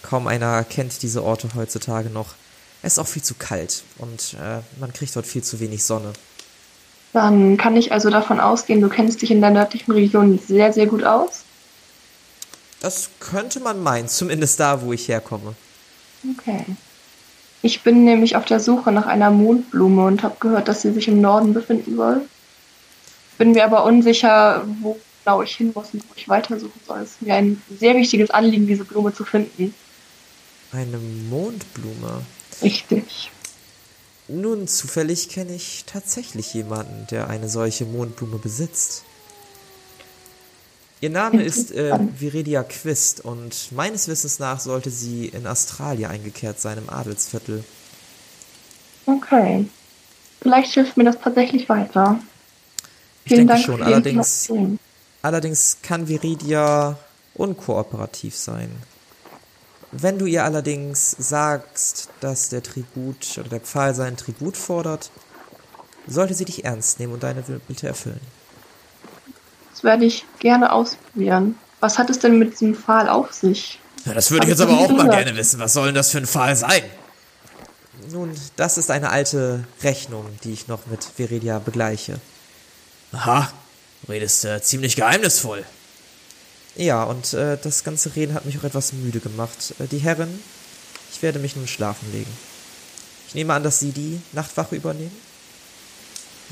Kaum 0.03 0.27
einer 0.27 0.63
kennt 0.63 1.01
diese 1.01 1.23
Orte 1.23 1.49
heutzutage 1.55 2.09
noch. 2.09 2.35
Es 2.81 2.93
ist 2.93 2.99
auch 2.99 3.07
viel 3.07 3.23
zu 3.23 3.33
kalt 3.33 3.83
und 3.97 4.35
äh, 4.35 4.59
man 4.79 4.93
kriegt 4.93 5.15
dort 5.15 5.25
viel 5.25 5.43
zu 5.43 5.59
wenig 5.59 5.83
Sonne. 5.83 6.13
Dann 7.11 7.57
kann 7.57 7.75
ich 7.75 7.91
also 7.91 8.09
davon 8.09 8.39
ausgehen, 8.39 8.79
du 8.79 8.89
kennst 8.89 9.21
dich 9.21 9.31
in 9.31 9.41
der 9.41 9.49
nördlichen 9.49 9.91
Region 9.91 10.39
sehr, 10.47 10.71
sehr 10.71 10.85
gut 10.85 11.03
aus. 11.03 11.43
Das 12.79 13.09
könnte 13.19 13.59
man 13.59 13.81
meinen, 13.81 14.07
zumindest 14.07 14.59
da, 14.59 14.81
wo 14.81 14.93
ich 14.93 15.07
herkomme. 15.07 15.55
Okay. 16.37 16.63
Ich 17.63 17.81
bin 17.81 18.05
nämlich 18.05 18.35
auf 18.35 18.45
der 18.45 18.59
Suche 18.59 18.91
nach 18.91 19.07
einer 19.07 19.31
Mondblume 19.31 20.05
und 20.05 20.23
habe 20.23 20.37
gehört, 20.39 20.67
dass 20.67 20.83
sie 20.83 20.93
sich 20.93 21.07
im 21.07 21.19
Norden 21.19 21.53
befinden 21.53 21.95
soll. 21.95 22.21
Bin 23.37 23.51
mir 23.51 23.65
aber 23.65 23.83
unsicher, 23.83 24.63
wo 24.81 24.99
genau 25.27 25.41
ich 25.41 25.57
hin 25.57 25.71
muss 25.75 25.93
und 25.93 26.03
wo 26.09 26.13
ich 26.15 26.29
weitersuchen 26.29 26.79
soll. 26.87 26.99
Es 27.01 27.11
ist 27.11 27.21
mir 27.21 27.35
ein 27.35 27.61
sehr 27.79 27.95
wichtiges 27.95 28.29
Anliegen, 28.29 28.65
diese 28.65 28.85
Blume 28.85 29.13
zu 29.13 29.25
finden. 29.25 29.73
Eine 30.71 30.97
Mondblume. 31.29 32.21
Richtig. 32.61 33.31
Nun, 34.29 34.67
zufällig 34.67 35.29
kenne 35.29 35.53
ich 35.53 35.83
tatsächlich 35.85 36.53
jemanden, 36.53 37.07
der 37.11 37.29
eine 37.29 37.49
solche 37.49 37.85
Mondblume 37.85 38.37
besitzt. 38.37 39.03
Ihr 41.01 41.09
Name 41.09 41.43
ist 41.43 41.71
äh. 41.71 41.97
Viridia 42.17 42.63
Quist 42.63 43.23
und 43.23 43.71
meines 43.71 44.07
Wissens 44.07 44.39
nach 44.39 44.59
sollte 44.59 44.89
sie 44.89 45.27
in 45.27 45.45
Australien 45.45 46.09
eingekehrt 46.09 46.59
sein, 46.59 46.77
im 46.77 46.89
Adelsviertel. 46.89 47.63
Okay. 49.05 49.65
Vielleicht 50.41 50.73
hilft 50.73 50.97
mir 50.97 51.03
das 51.03 51.19
tatsächlich 51.19 51.67
weiter. 51.69 52.19
Ich 53.25 53.33
denke 53.33 53.57
schon, 53.57 53.77
die 53.77 53.83
allerdings. 53.83 54.49
Allerdings 55.21 55.77
kann 55.81 56.07
Viridia 56.07 56.97
unkooperativ 57.33 58.35
sein. 58.35 58.71
Wenn 59.91 60.19
du 60.19 60.25
ihr 60.25 60.43
allerdings 60.43 61.15
sagst, 61.17 62.09
dass 62.19 62.49
der 62.49 62.61
Tribut 62.61 63.37
oder 63.37 63.49
der 63.49 63.59
Pfahl 63.61 63.95
seinen 63.95 64.17
Tribut 64.17 64.57
fordert, 64.57 65.11
sollte 66.07 66.33
sie 66.33 66.45
dich 66.45 66.65
ernst 66.65 66.99
nehmen 66.99 67.13
und 67.13 67.23
deine 67.23 67.41
Bitte 67.41 67.87
erfüllen. 67.87 68.19
Das 69.71 69.83
werde 69.83 70.05
ich 70.05 70.25
gerne 70.39 70.71
ausprobieren. 70.71 71.57
Was 71.79 71.97
hat 71.97 72.09
es 72.09 72.19
denn 72.19 72.39
mit 72.39 72.53
diesem 72.53 72.75
Pfahl 72.75 73.07
auf 73.07 73.33
sich? 73.33 73.79
Ja, 74.05 74.13
das 74.13 74.31
würde 74.31 74.45
ich 74.45 74.49
jetzt 74.49 74.61
aber 74.61 74.77
auch 74.77 74.89
mal 74.89 75.09
gerne 75.09 75.35
wissen. 75.35 75.59
Was 75.59 75.73
soll 75.73 75.87
denn 75.87 75.95
das 75.95 76.11
für 76.11 76.17
ein 76.17 76.27
Pfahl 76.27 76.55
sein? 76.55 76.83
Nun, 78.11 78.33
das 78.55 78.77
ist 78.77 78.89
eine 78.89 79.09
alte 79.09 79.65
Rechnung, 79.83 80.25
die 80.43 80.53
ich 80.53 80.67
noch 80.67 80.85
mit 80.87 81.05
Viridia 81.17 81.59
begleiche. 81.59 82.19
Aha, 83.11 83.51
redest 84.07 84.45
äh, 84.45 84.61
ziemlich 84.61 84.95
geheimnisvoll. 84.95 85.65
Ja, 86.75 87.03
und 87.03 87.33
äh, 87.33 87.57
das 87.61 87.83
ganze 87.83 88.15
Reden 88.15 88.33
hat 88.33 88.45
mich 88.45 88.57
auch 88.59 88.63
etwas 88.63 88.93
müde 88.93 89.19
gemacht. 89.19 89.73
Äh, 89.79 89.87
die 89.87 89.97
Herren, 89.97 90.39
ich 91.11 91.21
werde 91.21 91.39
mich 91.39 91.55
nun 91.55 91.67
schlafen 91.67 92.11
legen. 92.11 92.31
Ich 93.27 93.35
nehme 93.35 93.53
an, 93.53 93.63
dass 93.63 93.79
Sie 93.79 93.91
die 93.91 94.21
Nachtwache 94.31 94.75
übernehmen? 94.75 95.15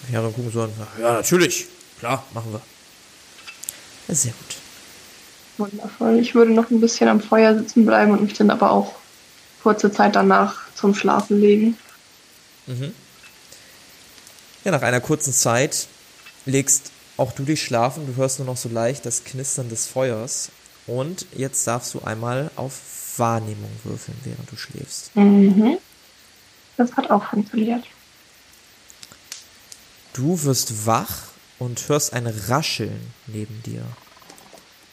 Die 0.08 0.14
Herren 0.14 0.34
gucken 0.34 0.52
so 0.52 0.64
an. 0.64 0.74
Ja, 1.00 1.14
natürlich. 1.14 1.68
Klar, 2.00 2.26
machen 2.34 2.52
wir. 2.52 4.16
Sehr 4.16 4.34
gut. 4.34 4.56
Wundervoll. 5.58 6.20
Ich 6.20 6.36
würde 6.36 6.52
noch 6.52 6.70
ein 6.70 6.82
bisschen 6.82 7.08
am 7.08 7.22
Feuer 7.22 7.58
sitzen 7.58 7.86
bleiben 7.86 8.12
und 8.12 8.24
mich 8.24 8.34
dann 8.34 8.50
aber 8.50 8.72
auch 8.72 8.96
kurze 9.64 9.92
Zeit 9.92 10.16
danach 10.16 10.58
zum 10.76 10.94
Schlafen 10.94 11.40
legen. 11.40 11.78
Ja, 14.64 14.72
nach 14.72 14.82
einer 14.82 15.00
kurzen 15.00 15.34
Zeit 15.34 15.88
legst 16.46 16.92
auch 17.18 17.32
du 17.32 17.44
dich 17.44 17.64
schlafen. 17.64 18.08
Du 18.08 18.16
hörst 18.16 18.40
nur 18.40 18.46
noch 18.46 18.58
so 18.58 18.70
leicht 18.70 19.06
das 19.06 19.24
Knistern 19.24 19.70
des 19.70 19.88
Feuers. 19.88 20.52
Und 20.88 21.26
jetzt 21.34 21.66
darfst 21.66 21.94
du 21.94 22.02
einmal 22.02 22.52
auf 22.56 23.18
Wahrnehmung 23.18 23.72
würfeln, 23.84 24.18
während 24.24 24.52
du 24.52 24.58
schläfst. 24.58 25.16
Mhm. 25.16 25.78
Das 26.78 26.96
hat 26.96 27.10
auch 27.10 27.24
funktioniert. 27.24 27.84
Du 30.14 30.44
wirst 30.44 30.86
wach 30.86 31.24
und 31.58 31.88
hörst 31.90 32.14
ein 32.14 32.28
Rascheln 32.28 33.00
neben 33.28 33.64
dir. 33.64 33.82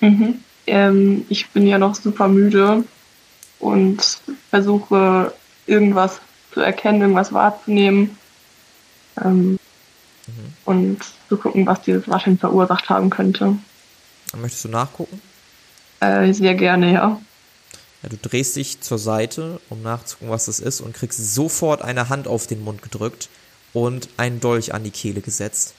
Mhm. 0.00 0.42
Ähm, 0.66 1.26
ich 1.28 1.50
bin 1.50 1.66
ja 1.66 1.78
noch 1.78 1.94
super 1.94 2.28
müde 2.28 2.84
und 3.58 4.20
versuche 4.50 5.32
irgendwas 5.66 6.20
zu 6.52 6.60
erkennen, 6.60 7.00
irgendwas 7.02 7.32
wahrzunehmen 7.32 8.16
ähm, 9.22 9.58
und 10.64 10.98
zu 11.28 11.36
gucken, 11.36 11.66
was 11.66 11.82
dieses 11.82 12.08
Rascheln 12.08 12.38
verursacht 12.38 12.88
haben 12.88 13.10
könnte. 13.10 13.56
Möchtest 14.36 14.64
du 14.64 14.68
nachgucken? 14.68 15.20
Äh, 16.00 16.32
sehr 16.32 16.54
gerne, 16.54 16.92
ja. 16.92 17.20
Ja, 18.02 18.08
du 18.08 18.16
drehst 18.16 18.56
dich 18.56 18.80
zur 18.80 18.98
Seite, 18.98 19.60
um 19.68 19.82
nachzugucken, 19.82 20.30
was 20.30 20.46
das 20.46 20.58
ist, 20.58 20.80
und 20.80 20.94
kriegst 20.94 21.34
sofort 21.34 21.82
eine 21.82 22.08
Hand 22.08 22.26
auf 22.26 22.46
den 22.46 22.64
Mund 22.64 22.82
gedrückt 22.82 23.28
und 23.72 24.08
einen 24.16 24.40
Dolch 24.40 24.74
an 24.74 24.84
die 24.84 24.90
Kehle 24.90 25.20
gesetzt. 25.20 25.74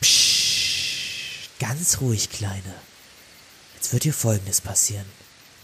Psst, 0.00 1.58
ganz 1.60 2.00
ruhig, 2.00 2.30
Kleine. 2.30 2.74
Jetzt 3.74 3.92
wird 3.92 4.04
dir 4.04 4.14
Folgendes 4.14 4.60
passieren. 4.60 5.04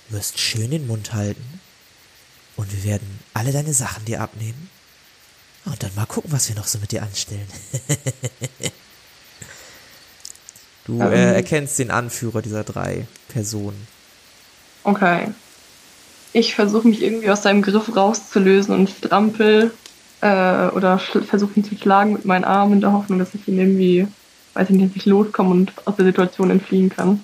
Du 0.08 0.16
wirst 0.16 0.38
schön 0.38 0.70
den 0.70 0.86
Mund 0.86 1.14
halten 1.14 1.60
und 2.56 2.72
wir 2.72 2.84
werden 2.84 3.20
alle 3.32 3.52
deine 3.52 3.72
Sachen 3.72 4.04
dir 4.04 4.20
abnehmen 4.20 4.70
und 5.70 5.82
dann 5.82 5.94
mal 5.94 6.06
gucken, 6.06 6.32
was 6.32 6.48
wir 6.48 6.56
noch 6.56 6.66
so 6.66 6.78
mit 6.78 6.92
dir 6.92 7.02
anstellen. 7.02 7.46
Du 10.88 11.02
äh, 11.02 11.34
erkennst 11.34 11.78
den 11.78 11.90
Anführer 11.90 12.40
dieser 12.40 12.64
drei 12.64 13.06
Personen. 13.28 13.86
Okay. 14.84 15.34
Ich 16.32 16.54
versuche 16.54 16.88
mich 16.88 17.02
irgendwie 17.02 17.28
aus 17.28 17.42
seinem 17.42 17.60
Griff 17.60 17.94
rauszulösen 17.94 18.74
und 18.74 18.88
strampel 18.88 19.70
äh, 20.22 20.68
oder 20.68 20.98
versuche 20.98 21.52
ihn 21.56 21.64
zu 21.64 21.76
schlagen 21.76 22.14
mit 22.14 22.24
meinen 22.24 22.44
Armen 22.44 22.72
in 22.72 22.80
der 22.80 22.92
Hoffnung, 22.92 23.18
dass 23.18 23.34
ich 23.34 23.46
ihn 23.46 23.58
irgendwie, 23.58 24.08
weiß 24.54 24.70
ich 24.70 24.76
nicht, 24.76 24.88
dass 24.88 24.96
ich 24.96 25.04
loskomme 25.04 25.50
und 25.50 25.72
aus 25.84 25.96
der 25.96 26.06
Situation 26.06 26.50
entfliehen 26.50 26.88
kann. 26.88 27.22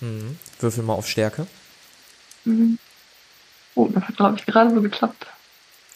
Mhm. 0.00 0.36
Würfel 0.58 0.82
mal 0.82 0.94
auf 0.94 1.06
Stärke. 1.06 1.46
Oh, 3.76 3.88
das 3.94 4.02
hat, 4.02 4.16
glaube 4.16 4.38
ich, 4.38 4.46
gerade 4.46 4.74
so 4.74 4.82
geklappt. 4.82 5.26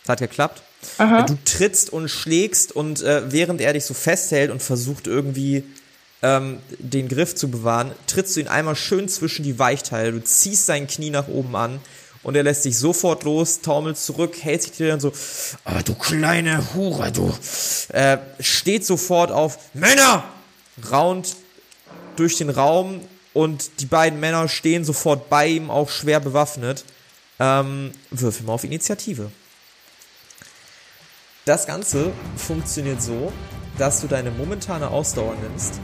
Das 0.05 0.11
hat 0.11 0.21
geklappt. 0.21 0.63
Aha. 0.99 1.23
Du 1.23 1.37
trittst 1.45 1.93
und 1.93 2.09
schlägst 2.09 2.73
und 2.73 3.03
äh, 3.03 3.33
während 3.33 3.61
er 3.61 3.73
dich 3.73 3.85
so 3.85 3.95
festhält 3.95 4.51
und 4.51 4.63
versucht 4.63 5.07
irgendwie 5.07 5.65
ähm, 6.23 6.59
den 6.79 7.09
Griff 7.09 7.35
zu 7.35 7.51
bewahren, 7.51 7.93
trittst 8.07 8.37
du 8.37 8.41
ihn 8.41 8.49
einmal 8.49 8.77
schön 8.77 9.09
zwischen 9.09 9.45
die 9.45 9.59
Weichteile. 9.59 10.13
Du 10.13 10.23
ziehst 10.23 10.67
sein 10.67 10.87
Knie 10.87 11.11
nach 11.11 11.29
oben 11.29 11.55
an 11.57 11.81
und 12.23 12.37
er 12.37 12.43
lässt 12.43 12.65
dich 12.65 12.79
sofort 12.79 13.25
los, 13.25 13.61
taumelt 13.61 13.99
zurück, 13.99 14.37
hält 14.41 14.63
sich 14.63 14.73
dir 14.73 14.89
dann 14.89 15.01
so, 15.01 15.13
ah, 15.65 15.83
du 15.83 15.95
kleine 15.95 16.75
Hure, 16.75 17.13
du, 17.13 17.33
äh, 17.93 18.19
steht 18.41 18.85
sofort 18.85 19.31
auf, 19.31 19.59
Männer, 19.75 20.25
raunt 20.91 21.37
durch 22.17 22.37
den 22.37 22.51
Raum 22.51 23.01
und 23.33 23.81
die 23.81 23.87
beiden 23.87 24.19
Männer 24.19 24.49
stehen 24.49 24.85
sofort 24.85 25.29
bei 25.29 25.47
ihm, 25.47 25.71
auch 25.71 25.91
schwer 25.91 26.21
bewaffnet. 26.21 26.85
Ähm, 27.41 27.93
würfel 28.11 28.47
mal 28.47 28.55
auf 28.55 28.65
Initiative. 28.65 29.31
Das 31.49 31.67
Ganze 31.67 32.13
funktioniert 32.37 33.01
so, 33.01 33.33
dass 33.79 34.03
du 34.03 34.07
deine 34.07 34.31
momentane 34.31 34.87
Ausdauer 34.87 35.33
nimmst 35.43 35.81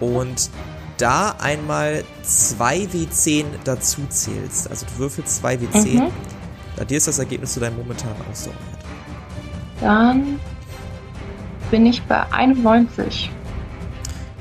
und 0.00 0.50
da 0.96 1.36
einmal 1.38 2.02
2W10 2.24 3.44
dazu 3.62 4.00
zählst. 4.08 4.68
Also 4.68 4.84
du 4.86 4.98
würfelst 4.98 5.44
2W10. 5.44 6.00
Mhm. 6.00 6.10
Da 6.74 6.84
dir 6.84 6.98
ist 6.98 7.06
das 7.06 7.20
Ergebnis 7.20 7.54
zu 7.54 7.60
deinem 7.60 7.76
momentanen 7.76 8.16
Ausdauerwert. 8.28 8.58
Dann 9.80 10.40
bin 11.70 11.86
ich 11.86 12.02
bei 12.02 12.24
91. 12.32 13.30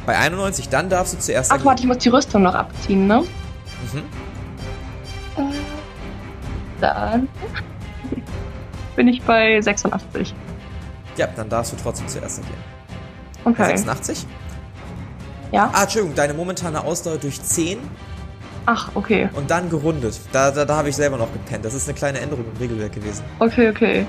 Bei 0.07 0.17
91, 0.17 0.69
dann 0.69 0.89
darfst 0.89 1.13
du 1.13 1.19
zuerst 1.19 1.51
Ach, 1.51 1.63
warte, 1.63 1.83
ich 1.83 1.87
muss 1.87 1.99
die 1.99 2.09
Rüstung 2.09 2.41
noch 2.41 2.55
abziehen, 2.55 3.05
ne? 3.05 3.21
Mhm. 3.93 3.99
Äh, 5.37 5.53
Dann 6.81 7.27
bin 8.97 9.07
ich 9.07 9.21
bei 9.21 9.61
86. 9.61 10.33
Ja, 11.15 11.27
dann 11.35 11.47
darfst 11.47 11.71
du 11.71 11.77
trotzdem 11.81 12.07
zuerst. 12.09 12.41
Bei 12.41 13.51
Okay. 13.51 13.77
86? 13.77 14.25
Ja? 15.53 15.69
Ah, 15.71 15.83
Entschuldigung, 15.83 16.15
deine 16.15 16.33
momentane 16.33 16.83
Ausdauer 16.83 17.17
durch 17.17 17.41
10 17.41 17.79
Ach, 18.65 18.89
okay. 18.95 19.29
und 19.33 19.49
dann 19.49 19.69
gerundet. 19.69 20.19
Da, 20.33 20.51
da, 20.51 20.65
da 20.65 20.75
habe 20.75 20.89
ich 20.89 20.95
selber 20.97 21.15
noch 21.15 21.31
gepennt. 21.31 21.63
Das 21.63 21.73
ist 21.73 21.87
eine 21.87 21.97
kleine 21.97 22.19
Änderung 22.19 22.43
im 22.51 22.57
Regelwerk 22.57 22.91
gewesen. 22.91 23.23
Okay, 23.39 23.69
okay. 23.69 24.05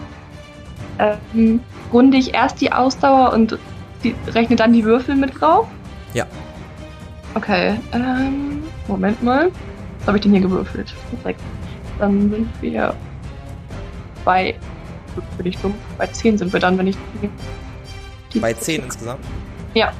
Ähm, 0.98 1.60
runde 1.92 2.16
ich 2.16 2.34
erst 2.34 2.60
die 2.60 2.72
Ausdauer 2.72 3.32
und 3.32 3.56
die, 4.02 4.16
rechne 4.28 4.56
dann 4.56 4.72
die 4.72 4.84
Würfel 4.84 5.14
mit 5.14 5.40
drauf? 5.40 5.68
Ja. 6.14 6.26
Okay, 7.34 7.78
ähm, 7.92 8.64
Moment 8.88 9.22
mal. 9.22 9.52
Was 10.00 10.08
habe 10.08 10.18
ich 10.18 10.22
denn 10.22 10.32
hier 10.32 10.40
gewürfelt? 10.40 10.92
Sechs. 11.22 11.40
Dann 12.00 12.30
sind 12.30 12.48
wir 12.60 12.94
bei, 14.24 14.56
bin 15.36 15.46
ich 15.46 15.58
dumm, 15.58 15.74
bei 15.96 16.06
10 16.06 16.38
sind 16.38 16.52
wir 16.52 16.60
dann, 16.60 16.78
wenn 16.78 16.86
ich 16.88 16.96
Bei 18.40 18.52
10 18.52 18.84
insgesamt? 18.84 19.24
Ja. 19.74 19.92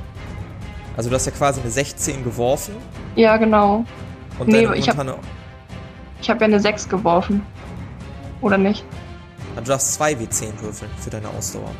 Also 0.96 1.08
du 1.10 1.14
hast 1.16 1.26
ja 1.26 1.32
quasi 1.32 1.60
eine 1.60 1.70
16 1.70 2.24
geworfen 2.24 2.74
Ja, 3.16 3.36
genau. 3.36 3.84
und 4.38 4.48
Nee, 4.48 4.62
ich 4.74 4.88
hab- 4.88 4.96
momentane... 4.96 5.18
Ich 6.20 6.28
habe 6.28 6.40
ja 6.40 6.46
eine 6.46 6.58
6 6.60 6.88
geworfen. 6.88 7.42
Oder 8.40 8.58
nicht? 8.58 8.84
Also 9.54 9.62
du 9.64 9.70
darfst 9.70 9.94
2 9.94 10.12
W10 10.14 10.60
würfeln 10.60 10.90
für 10.98 11.10
deine 11.10 11.28
Ausdauer. 11.28 11.70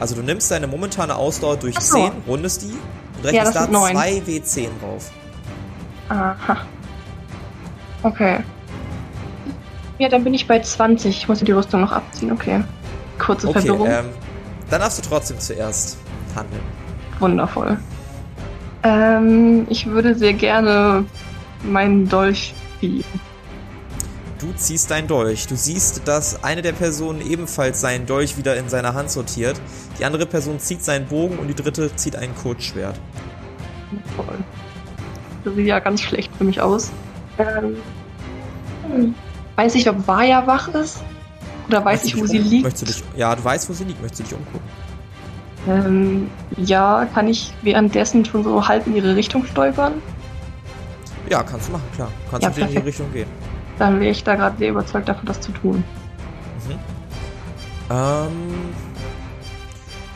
Also 0.00 0.14
du 0.14 0.22
nimmst 0.22 0.50
deine 0.50 0.66
momentane 0.66 1.14
Ausdauer 1.16 1.56
durch 1.56 1.78
so. 1.80 1.96
10, 1.96 2.12
rundest 2.26 2.62
die 2.62 2.66
und 2.66 3.24
Ja, 3.24 3.30
rechnest 3.42 3.46
das 3.46 3.54
da 3.54 3.62
sind 3.62 3.72
neun. 3.72 3.92
2 3.92 4.10
W10 4.26 4.68
drauf. 4.80 5.10
Aha. 6.10 6.56
Okay. 8.02 8.38
Ja, 9.98 10.08
dann 10.08 10.24
bin 10.24 10.34
ich 10.34 10.46
bei 10.46 10.60
20. 10.60 11.16
Ich 11.16 11.28
muss 11.28 11.40
die 11.40 11.52
Rüstung 11.52 11.80
noch 11.80 11.92
abziehen, 11.92 12.32
okay. 12.32 12.62
Kurze 13.18 13.48
Okay, 13.48 13.60
Verwirrung. 13.60 13.88
ähm, 13.88 14.06
dann 14.70 14.80
darfst 14.80 14.98
du 14.98 15.08
trotzdem 15.08 15.38
zuerst 15.38 15.96
handeln. 16.34 16.60
Wundervoll. 17.18 17.78
Ähm, 18.82 19.66
ich 19.70 19.86
würde 19.86 20.14
sehr 20.14 20.34
gerne 20.34 21.04
meinen 21.62 22.08
Dolch 22.08 22.54
ziehen. 22.80 23.04
Du 24.38 24.52
ziehst 24.54 24.90
deinen 24.90 25.08
Dolch. 25.08 25.46
Du 25.46 25.56
siehst, 25.56 26.06
dass 26.06 26.44
eine 26.44 26.60
der 26.60 26.72
Personen 26.72 27.22
ebenfalls 27.22 27.80
seinen 27.80 28.04
Dolch 28.04 28.36
wieder 28.36 28.56
in 28.56 28.68
seiner 28.68 28.92
Hand 28.92 29.10
sortiert. 29.10 29.58
Die 29.98 30.04
andere 30.04 30.26
Person 30.26 30.58
zieht 30.60 30.84
seinen 30.84 31.06
Bogen 31.06 31.38
und 31.38 31.48
die 31.48 31.54
dritte 31.54 31.94
zieht 31.96 32.16
ein 32.16 32.34
Kurzschwert. 32.34 33.00
Toll. 34.14 34.38
Das 35.44 35.54
sieht 35.54 35.66
ja 35.66 35.78
ganz 35.78 36.02
schlecht 36.02 36.30
für 36.36 36.44
mich 36.44 36.60
aus. 36.60 36.90
Ähm, 37.38 37.76
hm. 38.90 39.14
Weiß 39.56 39.74
ich, 39.74 39.88
ob 39.88 40.06
Vaya 40.06 40.46
wach 40.46 40.68
ist? 40.68 41.02
Oder 41.68 41.84
weiß 41.84 42.04
ich, 42.04 42.12
du 42.12 42.18
wo 42.20 42.22
dich 42.22 42.30
sie 42.32 42.38
um- 42.40 42.44
liegt? 42.48 42.64
Möchtest 42.64 42.82
du 42.82 42.86
dich, 42.86 43.04
ja, 43.18 43.34
du 43.34 43.42
weißt, 43.44 43.68
wo 43.68 43.72
sie 43.72 43.84
liegt. 43.84 44.00
Möchtest 44.00 44.20
du 44.20 44.24
dich 44.24 44.34
umgucken? 44.34 44.68
Ähm, 45.68 46.30
ja, 46.56 47.06
kann 47.12 47.26
ich 47.26 47.52
währenddessen 47.62 48.24
schon 48.24 48.44
so 48.44 48.68
halb 48.68 48.86
in 48.86 48.94
ihre 48.94 49.16
Richtung 49.16 49.44
stolpern? 49.46 49.94
Ja, 51.28 51.42
kannst 51.42 51.66
du 51.68 51.72
machen, 51.72 51.82
klar. 51.94 52.08
Kannst 52.30 52.44
Ja, 52.44 52.50
denen 52.50 52.68
in 52.68 52.74
die. 52.82 52.86
Richtung 52.86 53.12
gehen. 53.12 53.26
Dann 53.78 53.98
wäre 53.98 54.10
ich 54.12 54.22
da 54.22 54.36
gerade 54.36 54.56
sehr 54.58 54.70
überzeugt 54.70 55.08
davon, 55.08 55.26
das 55.26 55.40
zu 55.40 55.50
tun. 55.52 55.82
Mhm. 56.68 56.78
Ähm. 57.90 58.28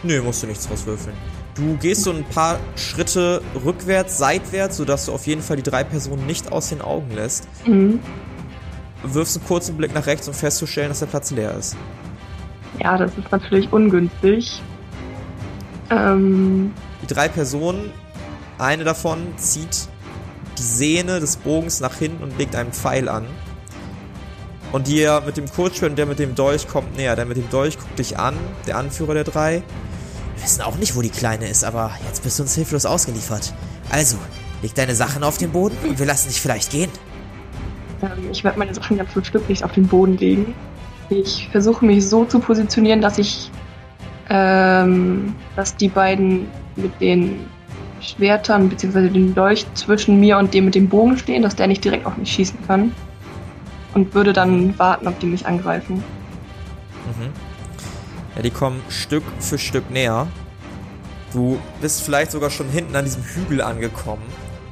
Nö, 0.03 0.23
musst 0.23 0.43
du 0.43 0.47
nichts 0.47 0.67
draus 0.69 0.87
würfeln. 0.87 1.17
Du 1.57 1.77
gehst 1.77 2.05
so 2.05 2.11
ein 2.13 2.25
paar 2.25 2.59
Schritte 2.77 3.43
rückwärts, 3.65 4.17
seitwärts, 4.17 4.77
sodass 4.79 5.07
du 5.07 5.13
auf 5.13 5.27
jeden 5.27 5.43
Fall 5.43 5.57
die 5.57 5.63
drei 5.65 5.83
Personen 5.85 6.25
nicht 6.27 6.53
aus 6.53 6.69
den 6.71 6.81
Augen 6.81 7.11
lässt. 7.15 7.49
Mhm. 7.67 7.99
Wirfst 9.03 9.37
einen 9.37 9.47
kurzen 9.47 9.77
Blick 9.77 9.95
nach 9.95 10.07
rechts, 10.07 10.29
um 10.29 10.35
festzustellen, 10.35 10.89
dass 10.89 11.01
der 11.01 11.07
Platz 11.07 11.31
leer 11.31 11.55
ist. 11.57 11.77
Ja, 12.79 12.97
das 12.97 13.11
ist 13.17 13.31
natürlich 13.31 13.73
ungünstig. 13.73 14.63
Ähm, 15.91 16.73
Die 17.03 17.07
drei 17.07 17.29
Personen, 17.29 17.91
eine 18.59 18.85
davon 18.85 19.19
zieht 19.37 19.89
die 20.59 20.63
Sehne 20.63 21.21
des 21.21 21.37
Bogens 21.37 21.81
nach 21.81 21.97
hinten 21.97 22.23
und 22.23 22.39
legt 22.39 22.55
einen 22.55 22.73
Pfeil 22.73 23.09
an. 23.09 23.27
Und 24.73 24.87
der 24.87 25.23
mit 25.23 25.37
dem 25.37 25.51
Kurzschwert 25.51 25.91
und 25.91 25.97
der 25.97 26.07
mit 26.07 26.19
dem 26.19 26.35
Dolch 26.35 26.69
kommt 26.69 26.97
näher. 26.97 27.17
Der 27.17 27.25
mit 27.25 27.37
dem 27.37 27.49
Dolch 27.51 27.79
guckt 27.79 27.99
dich 27.99 28.19
an, 28.19 28.37
der 28.67 28.77
Anführer 28.77 29.15
der 29.15 29.25
drei. 29.25 29.63
Wir 30.37 30.45
wissen 30.45 30.63
auch 30.63 30.77
nicht, 30.77 30.95
wo 30.95 31.03
die 31.03 31.11
Kleine 31.11 31.49
ist, 31.49 31.65
aber 31.65 31.91
jetzt 32.07 32.23
bist 32.23 32.39
du 32.39 32.45
uns 32.45 32.55
hilflos 32.55 32.87
ausgeliefert. 32.87 33.53
Also, 33.91 34.17
leg 34.63 34.75
deine 34.75 34.95
Sachen 34.95 35.25
auf 35.25 35.39
den 35.39 35.51
Boden 35.51 35.77
und 35.89 35.99
wir 35.99 36.07
lassen 36.07 36.29
dich 36.29 36.41
vielleicht 36.41 36.71
gehen. 36.71 36.91
Ähm, 38.03 38.31
ich 38.31 38.45
werde 38.45 38.59
meine 38.59 38.75
Sachen 38.75 38.97
ganz 38.97 39.11
stücklich 39.27 39.65
auf 39.65 39.73
den 39.73 39.87
Boden 39.87 40.17
legen. 40.19 40.55
Ich 41.09 41.49
versuche 41.51 41.85
mich 41.85 42.09
so 42.09 42.25
zu 42.25 42.39
positionieren, 42.39 43.01
dass 43.01 43.19
ich, 43.19 43.51
ähm, 44.29 45.35
dass 45.57 45.77
die 45.77 45.89
beiden 45.89 46.47
mit 46.77 47.01
den 47.01 47.47
Schwertern 48.01 48.69
bzw. 48.69 49.09
dem 49.09 49.35
Dolch 49.35 49.67
zwischen 49.75 50.21
mir 50.21 50.39
und 50.39 50.55
dem 50.55 50.67
mit 50.67 50.75
dem 50.75 50.89
Bogen 50.89 51.19
stehen, 51.19 51.43
dass 51.43 51.57
der 51.57 51.67
nicht 51.67 51.85
direkt 51.85 52.07
auf 52.07 52.17
mich 52.17 52.31
schießen 52.33 52.59
kann. 52.67 52.93
Und 53.93 54.15
würde 54.15 54.33
dann 54.33 54.79
warten, 54.79 55.09
ob 55.09 55.19
die 55.19 55.27
mich 55.27 55.47
angreifen. 55.47 55.97
Mhm. 55.97 57.33
Ja, 58.37 58.43
die 58.43 58.51
kommen 58.51 58.81
Stück 58.89 59.25
für 59.41 59.59
Stück 59.59 59.91
näher. 59.91 60.29
Du 61.33 61.59
bist 61.81 62.03
vielleicht 62.03 62.31
sogar 62.31 62.51
schon 62.51 62.69
hinten 62.69 62.95
an 62.95 63.05
diesem 63.05 63.25
Hügel 63.25 63.61
angekommen. 63.61 64.23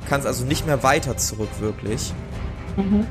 Kannst 0.08 0.26
also 0.26 0.44
nicht 0.44 0.66
mehr 0.66 0.82
weiter 0.82 1.16
zurück, 1.16 1.50
wirklich. 1.58 2.12
Mhm. 2.78 3.06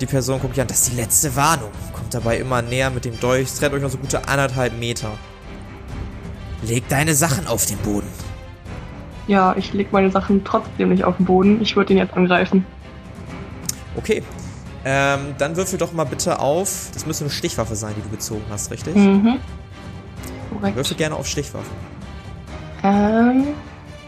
Die 0.00 0.06
Person 0.06 0.40
guckt 0.40 0.54
dich 0.56 0.60
an, 0.60 0.66
das 0.68 0.82
ist 0.82 0.92
die 0.92 0.96
letzte 0.96 1.34
Warnung. 1.36 1.70
Kommt 1.92 2.12
dabei 2.12 2.38
immer 2.38 2.60
näher 2.62 2.90
mit 2.90 3.04
dem 3.04 3.18
Dolch. 3.18 3.52
Trennt 3.54 3.74
euch 3.74 3.82
noch 3.82 3.90
so 3.90 3.98
gute 3.98 4.28
anderthalb 4.28 4.78
Meter. 4.78 5.10
Leg 6.62 6.88
deine 6.88 7.14
Sachen 7.14 7.46
auf 7.46 7.64
den 7.66 7.78
Boden. 7.78 8.08
Ja, 9.26 9.54
ich 9.56 9.72
leg 9.72 9.92
meine 9.92 10.10
Sachen 10.10 10.44
trotzdem 10.44 10.90
nicht 10.90 11.04
auf 11.04 11.16
den 11.16 11.26
Boden. 11.26 11.60
Ich 11.62 11.76
würde 11.76 11.92
ihn 11.92 11.98
jetzt 11.98 12.14
angreifen. 12.14 12.64
Okay. 13.96 14.22
Ähm, 14.84 15.34
dann 15.38 15.56
würfel 15.56 15.78
doch 15.78 15.92
mal 15.92 16.04
bitte 16.04 16.38
auf. 16.38 16.90
Das 16.94 17.06
müsste 17.06 17.24
eine 17.24 17.30
Stichwaffe 17.32 17.74
sein, 17.74 17.94
die 17.96 18.02
du 18.02 18.08
gezogen 18.10 18.44
hast, 18.50 18.70
richtig? 18.70 18.94
Mhm. 18.94 19.36
Korrekt. 20.52 20.76
Würfel 20.76 20.96
gerne 20.96 21.16
auf 21.16 21.26
Stichwaffe. 21.26 21.70
Ähm, 22.84 23.48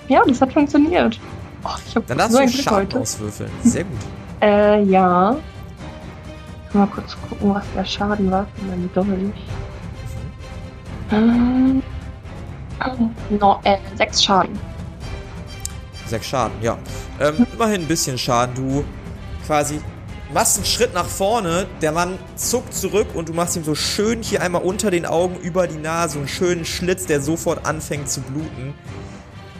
ja, 0.07 0.23
das 0.27 0.41
hat 0.41 0.53
funktioniert. 0.53 1.19
Oh, 1.65 1.71
ich 1.87 1.97
habe 1.97 2.05
Dann 2.07 2.19
darfst 2.19 2.33
so 2.37 2.41
du 2.41 2.49
Schaden 2.49 2.77
heute. 2.79 3.01
auswürfeln. 3.01 3.51
Sehr 3.65 3.85
gut. 3.85 3.99
Äh, 4.41 4.83
ja. 4.85 5.37
Mal 6.73 6.87
kurz 6.89 7.17
gucken, 7.29 7.55
was 7.55 7.65
der 7.75 7.85
Schaden 7.85 8.31
war 8.31 8.47
von 8.57 8.69
meinem 8.69 8.93
Dolch. 8.93 9.33
Ähm, 11.11 11.83
no, 13.31 13.61
äh, 13.65 13.79
sechs 13.97 14.23
Schaden. 14.23 14.59
Sechs 16.07 16.27
Schaden, 16.27 16.55
ja. 16.63 16.77
Ähm, 17.21 17.47
immerhin 17.53 17.83
ein 17.83 17.89
bisschen 17.89 18.19
Schaden. 18.19 18.55
Du 18.55 18.85
quasi 19.47 19.81
machst 20.33 20.57
einen 20.57 20.67
Schritt 20.67 20.95
nach 20.95 21.07
vorne, 21.07 21.67
der 21.81 21.93
Mann 21.93 22.19
zuckt 22.37 22.75
zurück 22.75 23.09
und 23.15 23.31
du 23.31 23.33
machst 23.33 23.57
ihm 23.57 23.65
so 23.65 23.75
schön 23.75 24.23
hier 24.23 24.43
einmal 24.43 24.63
unter 24.63 24.91
den 24.91 25.07
Augen 25.07 25.37
über 25.37 25.67
die 25.67 25.79
Nase 25.79 26.19
einen 26.19 26.29
schönen 26.29 26.65
Schlitz, 26.65 27.07
der 27.07 27.21
sofort 27.21 27.65
anfängt 27.67 28.11
zu 28.11 28.21
bluten. 28.21 28.75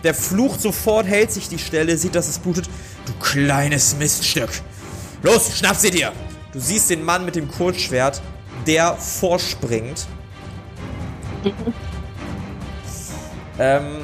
Der 0.05 0.15
flucht 0.15 0.61
sofort, 0.61 1.07
hält 1.07 1.33
sich 1.33 1.49
die 1.49 1.59
Stelle, 1.59 1.97
sieht, 1.97 2.15
dass 2.15 2.29
es 2.29 2.39
blutet. 2.39 2.69
Du 3.07 3.13
kleines 3.15 3.97
Miststück. 3.97 4.51
Los, 5.23 5.59
schnapp 5.59 5.77
sie 5.77 5.91
dir! 5.91 6.13
Du 6.53 6.61
siehst 6.61 6.91
den 6.91 7.05
Mann 7.05 7.25
mit 7.25 7.37
dem 7.37 7.49
Kurzschwert, 7.49 8.23
der 8.67 8.95
vorspringt. 8.97 10.07
Ähm, 13.61 13.99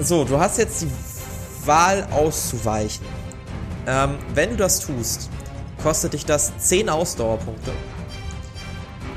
so, 0.00 0.24
du 0.24 0.40
hast 0.40 0.58
jetzt 0.58 0.82
die 0.82 0.90
Wahl 1.64 2.08
auszuweichen. 2.10 3.06
Ähm, 3.86 4.18
wenn 4.34 4.50
du 4.50 4.56
das 4.56 4.80
tust, 4.80 5.30
kostet 5.80 6.12
dich 6.14 6.26
das 6.26 6.52
10 6.58 6.88
Ausdauerpunkte. 6.88 7.70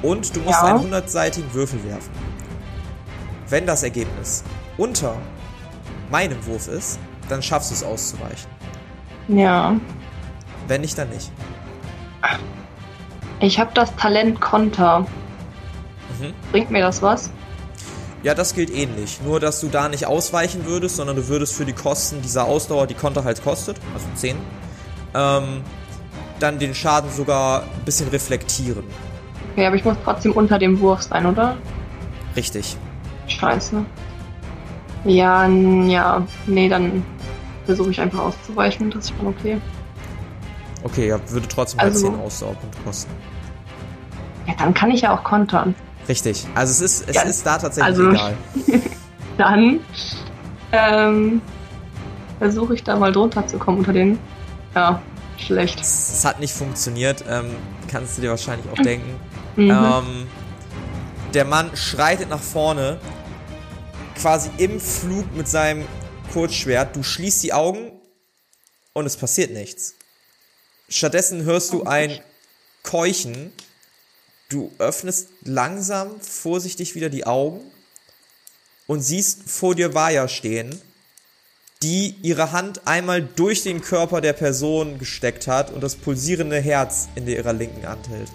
Und 0.04 0.36
du 0.36 0.42
musst 0.42 0.62
Ja. 0.62 0.76
einen 0.76 0.94
100-seitigen 0.94 1.52
Würfel 1.56 1.84
werfen. 1.86 2.12
Wenn 3.50 3.66
das 3.66 3.82
Ergebnis 3.82 4.44
unter 4.78 5.16
meinem 6.12 6.46
Wurf 6.46 6.68
ist, 6.68 7.00
dann 7.28 7.42
schaffst 7.42 7.72
du 7.72 7.76
es 7.76 7.84
auszuweichen. 7.84 8.50
Ja. 9.28 9.76
Wenn 10.68 10.82
nicht, 10.82 10.98
dann 10.98 11.10
nicht. 11.10 11.32
Ich 13.40 13.60
habe 13.60 13.72
das 13.74 13.96
Talent 13.96 14.40
Konter. 14.40 15.02
Mhm. 15.02 16.34
Bringt 16.52 16.72
mir 16.72 16.82
das 16.82 17.02
was? 17.02 17.30
Ja, 18.24 18.34
das 18.34 18.56
gilt 18.56 18.70
ähnlich. 18.70 19.20
Nur, 19.26 19.42
dass 19.42 19.60
du 19.60 19.68
da 19.68 19.90
nicht 19.90 20.06
ausweichen 20.06 20.66
würdest, 20.66 20.96
sondern 20.96 21.18
du 21.18 21.28
würdest 21.28 21.56
für 21.56 21.66
die 21.66 21.74
Kosten 21.74 22.22
dieser 22.22 22.46
Ausdauer, 22.46 22.88
die 22.88 22.94
Konter 22.94 23.26
halt 23.26 23.44
kostet, 23.44 23.78
also 23.94 24.06
10, 24.16 24.38
ähm, 25.14 25.62
dann 26.40 26.58
den 26.58 26.74
Schaden 26.74 27.12
sogar 27.12 27.64
ein 27.64 27.84
bisschen 27.84 28.08
reflektieren. 28.10 28.86
Okay, 29.52 29.66
aber 29.66 29.76
ich 29.76 29.84
muss 29.84 29.98
trotzdem 30.06 30.32
unter 30.32 30.58
dem 30.58 30.80
Wurf 30.80 31.02
sein, 31.04 31.26
oder? 31.26 31.58
Richtig. 32.36 32.78
Scheiße. 33.28 33.86
Ja, 35.04 35.46
ja. 35.48 36.26
Nee, 36.48 36.70
dann 36.70 37.06
versuche 37.66 37.92
ich 37.92 38.00
einfach 38.00 38.20
auszuweichen. 38.20 38.90
Das 38.90 39.06
ist 39.06 39.14
schon 39.18 39.28
okay. 39.28 39.60
Okay, 40.84 41.08
ja, 41.08 41.20
würde 41.30 41.48
trotzdem 41.48 41.80
halt 41.80 41.94
Also- 41.94 42.10
10 42.10 42.20
Ausdauerpunkte 42.20 42.78
kosten. 42.84 43.12
Ja, 44.48 44.54
dann 44.58 44.74
kann 44.74 44.92
ich 44.92 45.02
ja 45.02 45.18
auch 45.18 45.24
kontern. 45.24 45.74
Richtig. 46.10 46.46
Also 46.54 46.72
es 46.72 46.82
ist, 47.00 47.10
es 47.10 47.16
Ja, 47.16 47.22
ist 47.22 47.46
da 47.46 47.58
tatsächlich 47.58 47.98
also- 47.98 48.10
egal. 48.10 48.38
Dann 49.38 49.80
ähm, 50.72 51.42
versuche 52.38 52.76
ich 52.76 52.84
da 52.84 52.96
mal 52.98 53.12
drunter 53.12 53.48
zu 53.48 53.58
kommen 53.58 53.80
unter 53.80 53.94
den. 53.94 54.20
Ja, 54.76 55.02
schlecht. 55.38 55.80
Es, 55.80 56.24
hat 56.24 56.40
nicht 56.40 56.54
funktioniert, 56.54 57.24
ähm, 57.28 57.46
kannst 57.88 58.18
du 58.18 58.22
dir 58.22 58.30
wahrscheinlich 58.30 58.70
auch 58.72 58.82
denken. 58.84 59.16
Mhm. 59.56 59.72
Ähm, 59.72 60.28
der 61.34 61.46
Mann 61.46 61.76
schreitet 61.76 62.30
nach 62.30 62.42
vorne, 62.42 63.00
quasi 64.16 64.52
im 64.58 64.80
Flug 64.80 65.26
mit 65.36 65.48
seinem 65.48 65.86
Kurzschwert. 66.32 66.96
Du 66.96 67.02
schließt 67.02 67.42
die 67.44 67.54
Augen 67.54 67.92
und 68.94 69.06
es 69.08 69.18
passiert 69.18 69.52
nichts. 69.52 69.96
Stattdessen 70.94 71.44
hörst 71.44 71.74
du 71.74 71.86
ein 71.86 72.20
Keuchen. 72.84 73.52
Du 74.50 74.72
öffnest 74.78 75.30
langsam, 75.44 76.22
vorsichtig 76.22 76.94
wieder 76.94 77.10
die 77.10 77.26
Augen 77.26 77.62
und 78.86 79.02
siehst 79.02 79.50
vor 79.50 79.74
dir 79.74 79.96
Vaya 79.96 80.28
stehen, 80.28 80.80
die 81.82 82.16
ihre 82.22 82.52
Hand 82.52 82.86
einmal 82.86 83.24
durch 83.24 83.64
den 83.64 83.82
Körper 83.82 84.22
der 84.22 84.34
Person 84.34 85.00
gesteckt 85.00 85.48
hat 85.48 85.72
und 85.72 85.82
das 85.82 85.96
pulsierende 85.96 86.60
Herz 86.60 87.10
in 87.16 87.28
ihrer 87.28 87.54
linken 87.54 87.88
Hand 87.88 88.08
hält. 88.10 88.30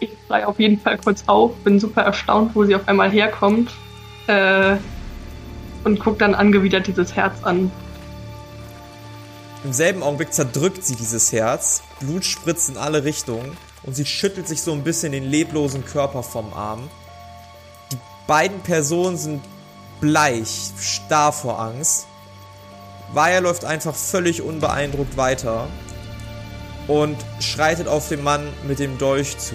Ich 0.00 0.10
schrei 0.26 0.44
auf 0.44 0.58
jeden 0.58 0.80
Fall 0.80 0.98
kurz 0.98 1.22
auf, 1.28 1.54
bin 1.62 1.78
super 1.78 2.02
erstaunt, 2.02 2.56
wo 2.56 2.64
sie 2.64 2.74
auf 2.74 2.88
einmal 2.88 3.12
herkommt. 3.12 3.70
Äh, 4.26 4.76
und 5.84 6.00
guck 6.00 6.18
dann 6.18 6.34
angewidert 6.34 6.88
dieses 6.88 7.14
Herz 7.14 7.44
an. 7.44 7.70
Im 9.64 9.72
selben 9.72 10.02
Augenblick 10.02 10.32
zerdrückt 10.32 10.84
sie 10.84 10.96
dieses 10.96 11.30
Herz, 11.30 11.82
Blut 12.00 12.24
spritzt 12.24 12.68
in 12.68 12.76
alle 12.76 13.04
Richtungen 13.04 13.56
und 13.84 13.94
sie 13.94 14.04
schüttelt 14.04 14.48
sich 14.48 14.60
so 14.60 14.72
ein 14.72 14.82
bisschen 14.82 15.12
den 15.12 15.24
leblosen 15.24 15.84
Körper 15.84 16.24
vom 16.24 16.52
Arm. 16.52 16.90
Die 17.92 17.98
beiden 18.26 18.60
Personen 18.60 19.16
sind 19.16 19.40
bleich, 20.00 20.72
starr 20.80 21.32
vor 21.32 21.60
Angst. 21.60 22.08
Vaya 23.12 23.38
läuft 23.38 23.64
einfach 23.64 23.94
völlig 23.94 24.42
unbeeindruckt 24.42 25.16
weiter 25.16 25.68
und 26.88 27.16
schreitet 27.38 27.86
auf 27.86 28.08
den 28.08 28.24
Mann 28.24 28.48
mit 28.66 28.80
dem 28.80 28.98
Dolch 28.98 29.38
zu, 29.38 29.54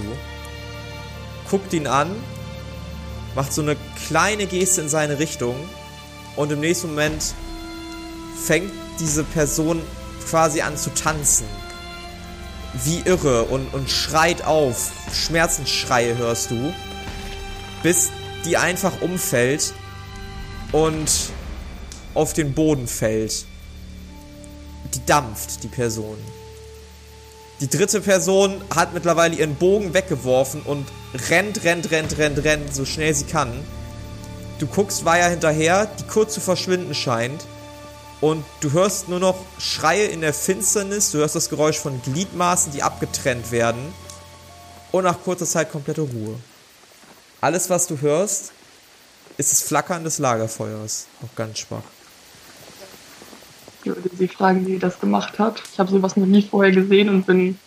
guckt 1.50 1.74
ihn 1.74 1.88
an, 1.88 2.16
macht 3.36 3.52
so 3.52 3.62
eine 3.62 3.76
kleine 4.08 4.46
Geste 4.46 4.82
in 4.82 4.90
seine 4.90 5.20
Richtung 5.20 5.56
und 6.38 6.50
im 6.52 6.62
nächsten 6.62 6.90
Moment 6.90 7.34
fängt 8.42 8.72
diese 9.00 9.24
Person 9.24 9.82
quasi 10.30 10.62
an 10.62 10.78
zu 10.78 10.94
tanzen. 10.94 11.46
Wie 12.84 13.00
irre 13.00 13.44
und, 13.44 13.74
und 13.74 13.90
schreit 13.90 14.46
auf. 14.46 14.92
Schmerzensschreie 15.14 16.18
hörst 16.18 16.52
du. 16.52 16.74
Bis 17.84 18.10
die 18.46 18.58
einfach 18.58 19.02
umfällt 19.02 19.74
und 20.72 21.10
auf 22.14 22.34
den 22.34 22.54
Boden 22.54 22.88
fällt. 22.88 23.46
Die 24.94 25.06
dampft, 25.06 25.64
die 25.64 25.68
Person. 25.68 26.18
Die 27.60 27.70
dritte 27.70 28.02
Person 28.02 28.62
hat 28.76 28.94
mittlerweile 28.94 29.36
ihren 29.36 29.56
Bogen 29.56 29.94
weggeworfen 29.94 30.62
und 30.62 30.86
rennt, 31.30 31.64
rennt, 31.64 31.90
rennt, 31.90 32.18
rennt, 32.18 32.44
rennt, 32.44 32.74
so 32.74 32.86
schnell 32.86 33.14
sie 33.16 33.26
kann. 33.26 33.52
Du 34.60 34.68
guckst 34.68 35.06
Vaya 35.06 35.28
hinterher, 35.28 35.88
die 36.00 36.04
kurz 36.04 36.34
zu 36.34 36.42
verschwinden 36.42 36.94
scheint. 36.94 37.46
Und 38.20 38.44
du 38.62 38.72
hörst 38.72 39.10
nur 39.10 39.20
noch 39.20 39.38
Schreie 39.60 40.06
in 40.06 40.22
der 40.22 40.34
Finsternis, 40.34 41.12
du 41.12 41.20
hörst 41.20 41.36
das 41.36 41.50
Geräusch 41.50 41.78
von 41.78 42.02
Gliedmaßen, 42.02 42.72
die 42.72 42.82
abgetrennt 42.82 43.52
werden. 43.52 43.94
Und 44.92 45.04
nach 45.04 45.22
kurzer 45.22 45.46
Zeit 45.46 45.72
komplette 45.72 46.02
Ruhe. 46.02 46.40
Alles, 47.42 47.70
was 47.70 47.86
du 47.86 48.02
hörst, 48.02 48.52
ist 49.38 49.52
das 49.52 49.62
Flackern 49.62 50.04
des 50.04 50.18
Lagerfeuers. 50.18 51.06
Noch 51.22 51.36
ganz 51.36 51.60
schwach. 51.60 51.84
Ich 53.84 53.86
würde 53.96 54.10
sie 54.18 54.28
fragen, 54.28 54.66
wie 54.66 54.74
sie 54.74 54.80
das 54.80 55.00
gemacht 55.00 55.38
hat. 55.38 55.62
Ich 55.72 55.80
habe 55.80 55.92
sowas 55.92 56.16
noch 56.18 56.26
nie 56.26 56.42
vorher 56.42 56.72
gesehen 56.74 57.10
und 57.10 57.28
bin 57.28 57.60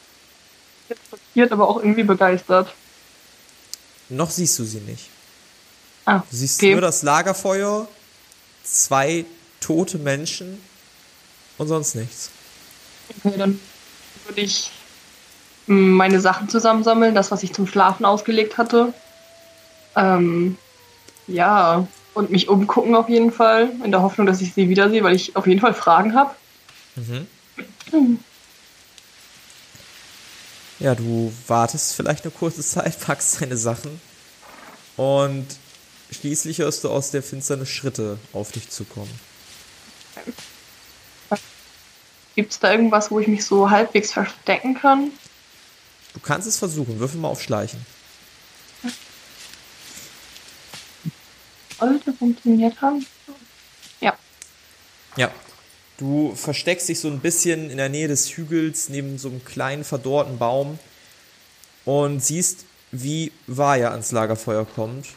jetzt 0.88 1.00
schockiert, 1.08 1.52
aber 1.52 1.68
auch 1.68 1.76
irgendwie 1.78 2.02
begeistert. 2.02 2.74
Noch 4.08 4.30
siehst 4.30 4.58
du 4.58 4.64
sie 4.64 4.80
nicht. 4.80 5.08
Ah, 6.04 6.22
Du 6.28 6.36
siehst 6.36 6.58
okay. 6.58 6.72
nur 6.72 6.80
das 6.80 7.02
Lagerfeuer, 7.02 7.86
zwei 8.64 9.24
tote 9.60 9.98
Menschen 9.98 10.60
und 11.58 11.68
sonst 11.68 11.94
nichts. 11.94 12.30
Okay, 13.24 13.36
dann 13.36 13.60
würde 14.26 14.40
ich 14.40 14.70
mm, 15.66 15.90
meine 15.90 16.20
Sachen 16.20 16.48
zusammensammeln, 16.48 17.14
das, 17.14 17.30
was 17.30 17.42
ich 17.42 17.52
zum 17.52 17.66
Schlafen 17.66 18.04
ausgelegt 18.04 18.58
hatte. 18.58 18.92
Ähm, 19.96 20.56
ja, 21.26 21.86
und 22.14 22.30
mich 22.30 22.48
umgucken 22.48 22.94
auf 22.94 23.08
jeden 23.08 23.32
Fall, 23.32 23.70
in 23.84 23.90
der 23.90 24.02
Hoffnung, 24.02 24.26
dass 24.26 24.40
ich 24.40 24.54
sie 24.54 24.68
wiedersehe, 24.68 25.02
weil 25.04 25.14
ich 25.14 25.36
auf 25.36 25.46
jeden 25.46 25.60
Fall 25.60 25.74
Fragen 25.74 26.14
habe. 26.14 26.34
Mhm. 26.96 27.26
Ja, 30.78 30.94
du 30.94 31.32
wartest 31.46 31.94
vielleicht 31.94 32.24
eine 32.24 32.32
kurze 32.32 32.62
Zeit, 32.62 32.98
packst 33.06 33.40
deine 33.40 33.56
Sachen 33.56 34.00
und 34.96 35.46
schließlich 36.10 36.58
hörst 36.58 36.84
du 36.84 36.88
aus 36.90 37.10
der 37.10 37.22
Finsternis 37.22 37.68
Schritte 37.68 38.18
auf 38.32 38.50
dich 38.50 38.70
zukommen. 38.70 39.10
Gibt 42.36 42.52
es 42.52 42.58
da 42.58 42.70
irgendwas, 42.72 43.10
wo 43.10 43.20
ich 43.20 43.28
mich 43.28 43.44
so 43.44 43.70
halbwegs 43.70 44.12
verstecken 44.12 44.74
kann? 44.74 45.10
Du 46.14 46.20
kannst 46.20 46.48
es 46.48 46.58
versuchen, 46.58 46.98
würfel 46.98 47.20
mal 47.20 47.28
auf 47.28 47.42
Schleichen. 47.42 47.84
Sollte 51.78 52.12
funktioniert 52.12 52.80
haben. 52.80 53.06
Ja, 54.00 54.16
Ja. 55.16 55.30
Du 55.98 56.34
versteckst 56.34 56.88
dich 56.88 56.98
so 56.98 57.08
ein 57.08 57.20
bisschen 57.20 57.68
in 57.68 57.76
der 57.76 57.90
Nähe 57.90 58.08
des 58.08 58.30
Hügels 58.30 58.88
neben 58.88 59.18
so 59.18 59.28
einem 59.28 59.44
kleinen 59.44 59.84
verdorrten 59.84 60.38
Baum 60.38 60.78
und 61.84 62.20
siehst, 62.24 62.64
wie 62.90 63.32
Vaya 63.46 63.90
ans 63.90 64.10
Lagerfeuer 64.10 64.64
kommt. 64.64 65.08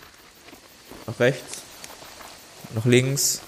Nach 1.07 1.19
rechts, 1.21 1.61
nach 2.75 2.85
links 2.85 3.39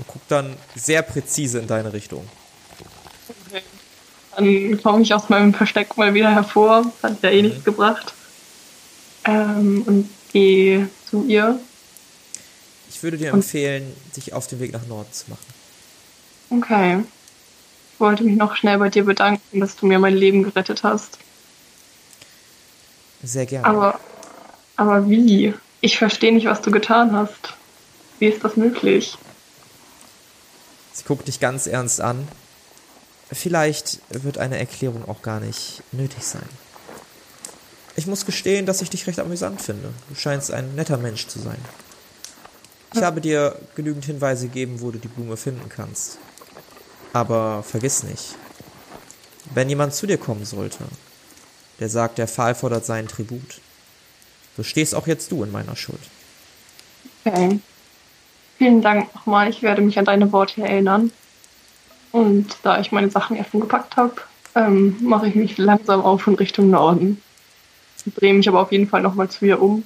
und 0.00 0.06
guckt 0.08 0.30
dann 0.30 0.56
sehr 0.74 1.02
präzise 1.02 1.58
in 1.58 1.66
deine 1.66 1.92
Richtung. 1.92 2.26
okay. 3.46 3.62
Dann 4.36 4.82
komme 4.82 5.02
ich 5.02 5.12
aus 5.12 5.28
meinem 5.28 5.52
Versteck 5.52 5.96
mal 5.98 6.14
wieder 6.14 6.30
hervor. 6.32 6.90
Hat 7.02 7.22
ja 7.22 7.30
eh 7.30 7.42
nichts 7.42 7.64
gebracht. 7.64 8.14
Ähm, 9.24 9.82
und 9.86 10.08
gehe 10.32 10.88
zu 11.10 11.24
ihr. 11.26 11.58
Ich 12.88 13.02
würde 13.02 13.18
dir 13.18 13.32
Und- 13.34 13.40
empfehlen, 13.40 13.94
dich 14.16 14.32
auf 14.32 14.46
den 14.46 14.60
Weg 14.60 14.72
nach 14.72 14.86
Norden 14.86 15.12
zu 15.12 15.28
machen. 15.30 15.44
Okay. 16.50 17.04
Ich 17.94 18.00
wollte 18.00 18.24
mich 18.24 18.36
noch 18.36 18.56
schnell 18.56 18.78
bei 18.78 18.88
dir 18.88 19.04
bedanken, 19.04 19.60
dass 19.60 19.76
du 19.76 19.84
mir 19.86 19.98
mein 19.98 20.14
Leben 20.14 20.42
gerettet 20.44 20.82
hast. 20.82 21.18
Sehr 23.22 23.44
gerne. 23.44 23.66
Aber, 23.66 24.00
aber 24.76 25.10
wie? 25.10 25.52
Ich 25.82 25.98
verstehe 25.98 26.32
nicht, 26.32 26.46
was 26.46 26.62
du 26.62 26.70
getan 26.70 27.12
hast. 27.12 27.54
Wie 28.18 28.26
ist 28.26 28.42
das 28.42 28.56
möglich? 28.56 29.16
Sie 30.92 31.04
guckt 31.04 31.28
dich 31.28 31.40
ganz 31.40 31.66
ernst 31.66 32.00
an. 32.00 32.26
Vielleicht 33.32 34.00
wird 34.08 34.38
eine 34.38 34.58
Erklärung 34.58 35.08
auch 35.08 35.22
gar 35.22 35.40
nicht 35.40 35.82
nötig 35.92 36.24
sein. 36.24 36.48
Ich 37.96 38.06
muss 38.06 38.26
gestehen, 38.26 38.66
dass 38.66 38.82
ich 38.82 38.90
dich 38.90 39.06
recht 39.06 39.18
amüsant 39.20 39.60
finde. 39.60 39.92
Du 40.08 40.14
scheinst 40.14 40.50
ein 40.50 40.74
netter 40.74 40.96
Mensch 40.96 41.26
zu 41.26 41.38
sein. 41.38 41.58
Ich 42.94 43.02
habe 43.02 43.20
dir 43.20 43.56
genügend 43.76 44.04
Hinweise 44.04 44.46
gegeben, 44.46 44.80
wo 44.80 44.90
du 44.90 44.98
die 44.98 45.08
Blume 45.08 45.36
finden 45.36 45.68
kannst. 45.68 46.18
Aber 47.12 47.62
vergiss 47.62 48.02
nicht, 48.02 48.36
wenn 49.54 49.68
jemand 49.68 49.94
zu 49.94 50.06
dir 50.06 50.18
kommen 50.18 50.44
sollte, 50.44 50.84
der 51.78 51.88
sagt, 51.88 52.18
der 52.18 52.28
Pfahl 52.28 52.54
fordert 52.54 52.84
seinen 52.84 53.08
Tribut, 53.08 53.60
so 54.56 54.62
stehst 54.62 54.94
auch 54.94 55.06
jetzt 55.06 55.30
du 55.32 55.42
in 55.42 55.50
meiner 55.50 55.76
Schuld. 55.76 56.00
Okay. 57.24 57.60
Vielen 58.60 58.82
Dank 58.82 59.14
nochmal. 59.14 59.48
Ich 59.48 59.62
werde 59.62 59.80
mich 59.80 59.98
an 59.98 60.04
deine 60.04 60.30
Worte 60.32 60.62
erinnern. 60.62 61.10
Und 62.12 62.58
da 62.62 62.78
ich 62.78 62.92
meine 62.92 63.08
Sachen 63.10 63.42
schon 63.50 63.60
gepackt 63.60 63.96
habe, 63.96 64.16
ähm, 64.54 64.98
mache 65.00 65.28
ich 65.28 65.34
mich 65.34 65.56
langsam 65.56 66.02
auf 66.02 66.26
in 66.26 66.34
Richtung 66.34 66.68
Norden. 66.68 67.22
Drehe 68.16 68.34
mich 68.34 68.48
aber 68.48 68.60
auf 68.60 68.70
jeden 68.70 68.86
Fall 68.86 69.00
nochmal 69.00 69.30
zu 69.30 69.46
ihr 69.46 69.62
um 69.62 69.84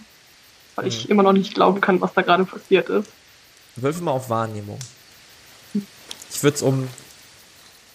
weil 0.77 0.89
ich 0.89 1.09
immer 1.09 1.23
noch 1.23 1.33
nicht 1.33 1.55
glauben 1.55 1.81
kann, 1.81 2.01
was 2.01 2.13
da 2.15 2.23
gerade 2.23 2.45
passiert 2.45 2.89
ist. 2.89 3.09
Würfel 3.77 4.03
mal 4.03 4.13
auf 4.13 4.29
Wahrnehmung. 4.29 4.79
Ich 6.31 6.43
würde 6.43 6.57
es 6.57 6.63
um, 6.63 6.89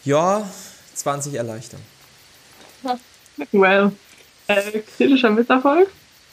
ja, 0.05 0.49
20 0.93 1.33
erleichtern. 1.33 1.81
Well, 3.51 3.91
äh, 4.47 4.79
kritischer 4.79 5.29
Misserfolg. 5.29 5.89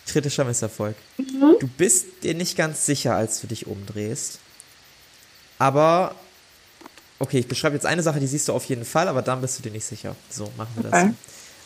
Kritischer 0.07 0.45
Misserfolg. 0.45 0.97
Mhm. 1.19 1.57
Du 1.61 1.66
bist 1.66 2.07
dir 2.23 2.35
nicht 2.35 2.57
ganz 2.57 2.87
sicher, 2.87 3.14
als 3.14 3.40
du 3.40 3.47
dich 3.47 3.66
umdrehst. 3.66 4.38
Aber, 5.59 6.14
okay, 7.19 7.38
ich 7.38 7.49
beschreibe 7.49 7.75
jetzt 7.75 7.87
eine 7.87 8.03
Sache, 8.03 8.21
die 8.21 8.27
siehst 8.27 8.49
du 8.49 8.53
auf 8.53 8.64
jeden 8.66 8.85
Fall, 8.85 9.09
aber 9.09 9.23
dann 9.23 9.40
bist 9.40 9.59
du 9.59 9.62
dir 9.62 9.73
nicht 9.73 9.85
sicher. 9.85 10.14
So, 10.31 10.51
machen 10.57 10.73
wir 10.77 10.90
das. 10.90 11.03
Okay. 11.03 11.14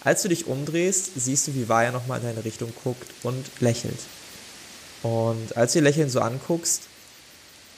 Als 0.03 0.23
du 0.23 0.29
dich 0.29 0.47
umdrehst, 0.47 1.11
siehst 1.17 1.49
du, 1.49 1.55
wie 1.55 1.69
Vaya 1.69 1.93
nochmal 1.93 2.21
in 2.21 2.27
deine 2.27 2.45
Richtung 2.45 2.73
guckt 2.83 3.11
und 3.23 3.45
lächelt. 3.61 3.99
Und 5.03 5.57
als 5.57 5.73
du 5.73 5.81
ihr 5.81 5.83
Lächeln 5.83 6.09
so 6.09 6.21
anguckst, 6.21 6.83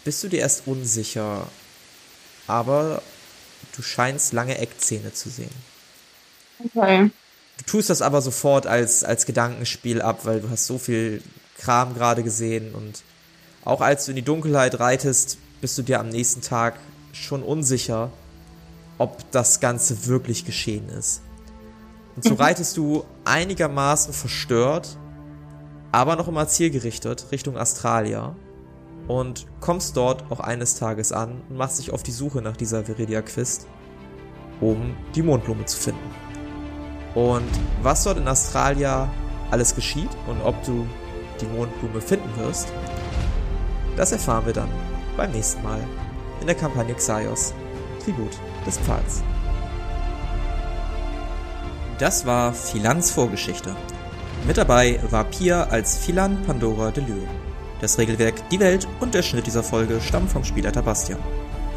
bist 0.05 0.23
du 0.23 0.29
dir 0.29 0.41
erst 0.41 0.67
unsicher, 0.67 1.49
aber 2.47 3.03
du 3.77 3.83
scheinst 3.83 4.33
lange 4.33 4.59
Eckzähne 4.59 5.13
zu 5.13 5.31
sehen. 5.31 5.51
Okay. 6.59 7.11
Du 7.59 7.65
tust 7.65 7.91
das 7.91 8.03
aber 8.03 8.21
sofort 8.23 8.67
als, 8.67 9.05
als 9.05 9.27
Gedankenspiel 9.27 10.03
ab, 10.03 10.21
weil 10.25 10.41
du 10.41 10.51
hast 10.51 10.67
so 10.67 10.79
viel 10.79 11.23
Kram 11.59 11.95
gerade 11.95 12.23
gesehen 12.23 12.75
und 12.75 13.03
auch 13.65 13.81
als 13.81 14.07
du 14.07 14.13
in 14.13 14.17
die 14.17 14.23
Dunkelheit 14.23 14.81
reitest, 14.81 15.39
bist 15.61 15.79
du 15.79 15.83
dir 15.83 16.01
am 16.01 16.09
nächsten 16.09 16.41
Tag 16.41 16.75
schon 17.13 17.43
unsicher, 17.43 18.11
ob 18.99 19.31
das 19.31 19.61
Ganze 19.61 20.07
wirklich 20.07 20.45
geschehen 20.45 20.89
ist. 20.89 21.23
Und 22.17 22.25
so 22.25 22.35
reitest 22.35 22.77
du 22.77 23.05
einigermaßen 23.25 24.13
verstört, 24.13 24.99
aber 25.93 26.17
noch 26.17 26.29
immer 26.29 26.49
zielgerichtet 26.49 27.27
Richtung 27.31 27.57
Australia 27.57 28.35
und 29.09 29.47
kommst 29.61 29.97
dort 29.97 30.31
auch 30.31 30.41
eines 30.41 30.75
Tages 30.75 31.13
an 31.13 31.41
und 31.49 31.57
machst 31.57 31.79
dich 31.79 31.93
auf 31.93 32.03
die 32.03 32.13
Suche 32.13 32.43
nach 32.43 32.57
dieser 32.57 32.87
Viridia 32.87 33.23
Quist, 33.23 33.67
um 34.61 34.97
die 35.15 35.23
Mondblume 35.23 35.65
zu 35.65 35.79
finden. 35.79 36.32
Und 37.15 37.51
was 37.83 38.05
dort 38.05 38.19
in 38.19 38.29
Australia 38.29 39.09
alles 39.51 39.75
geschieht 39.75 40.11
und 40.27 40.41
ob 40.43 40.63
du 40.65 40.87
die 41.41 41.47
Mondblume 41.47 42.01
finden 42.01 42.31
wirst, 42.37 42.73
das 43.97 44.13
erfahren 44.13 44.47
wir 44.47 44.53
dann 44.53 44.71
beim 45.17 45.31
nächsten 45.33 45.63
Mal 45.63 45.81
in 46.41 46.47
der 46.47 46.57
Kampagne 46.57 46.95
Xaios, 46.95 47.53
Tribut 48.03 48.33
des 48.67 48.79
Pfahls. 48.79 49.23
Das 51.99 52.25
war 52.27 52.53
Philans 52.53 53.11
Vorgeschichte. 53.11 53.77
Mit 54.47 54.57
dabei 54.57 54.99
war 55.11 55.25
Pia 55.25 55.65
als 55.65 55.99
Philan 55.99 56.43
Pandora 56.43 56.91
Delure. 56.91 57.29
Das 57.81 57.99
Regelwerk, 57.99 58.49
die 58.51 58.59
Welt 58.61 58.89
und 59.01 59.15
der 59.15 59.23
Schnitt 59.23 59.47
dieser 59.47 59.63
Folge 59.63 60.01
stammen 60.01 60.29
vom 60.29 60.45
Spielleiter 60.45 60.83
Bastian. 60.83 61.21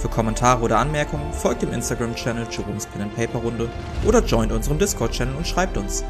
Für 0.06 0.12
Kommentare 0.12 0.62
oder 0.62 0.78
Anmerkungen 0.78 1.34
folgt 1.34 1.64
dem 1.64 1.74
Instagram-Channel 1.74 2.46
Jerome's 2.52 2.86
Pen 2.86 3.02
and 3.02 3.16
Paper 3.16 3.40
Runde 3.40 3.68
oder 4.06 4.24
joint 4.24 4.52
unserem 4.52 4.78
Discord-Channel 4.78 5.36
und 5.36 5.48
schreibt 5.48 5.78
uns. 5.78 6.04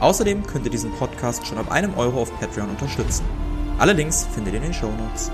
Außerdem 0.00 0.44
könnt 0.44 0.64
ihr 0.64 0.72
diesen 0.72 0.90
Podcast 0.94 1.46
schon 1.46 1.58
ab 1.58 1.70
einem 1.70 1.96
Euro 1.96 2.22
auf 2.22 2.40
Patreon 2.40 2.70
unterstützen. 2.70 3.24
Alle 3.78 3.92
Links 3.92 4.26
findet 4.34 4.54
ihr 4.54 4.56
in 4.56 4.64
den 4.64 4.74
Show 4.74 4.90
Notes. 4.90 5.30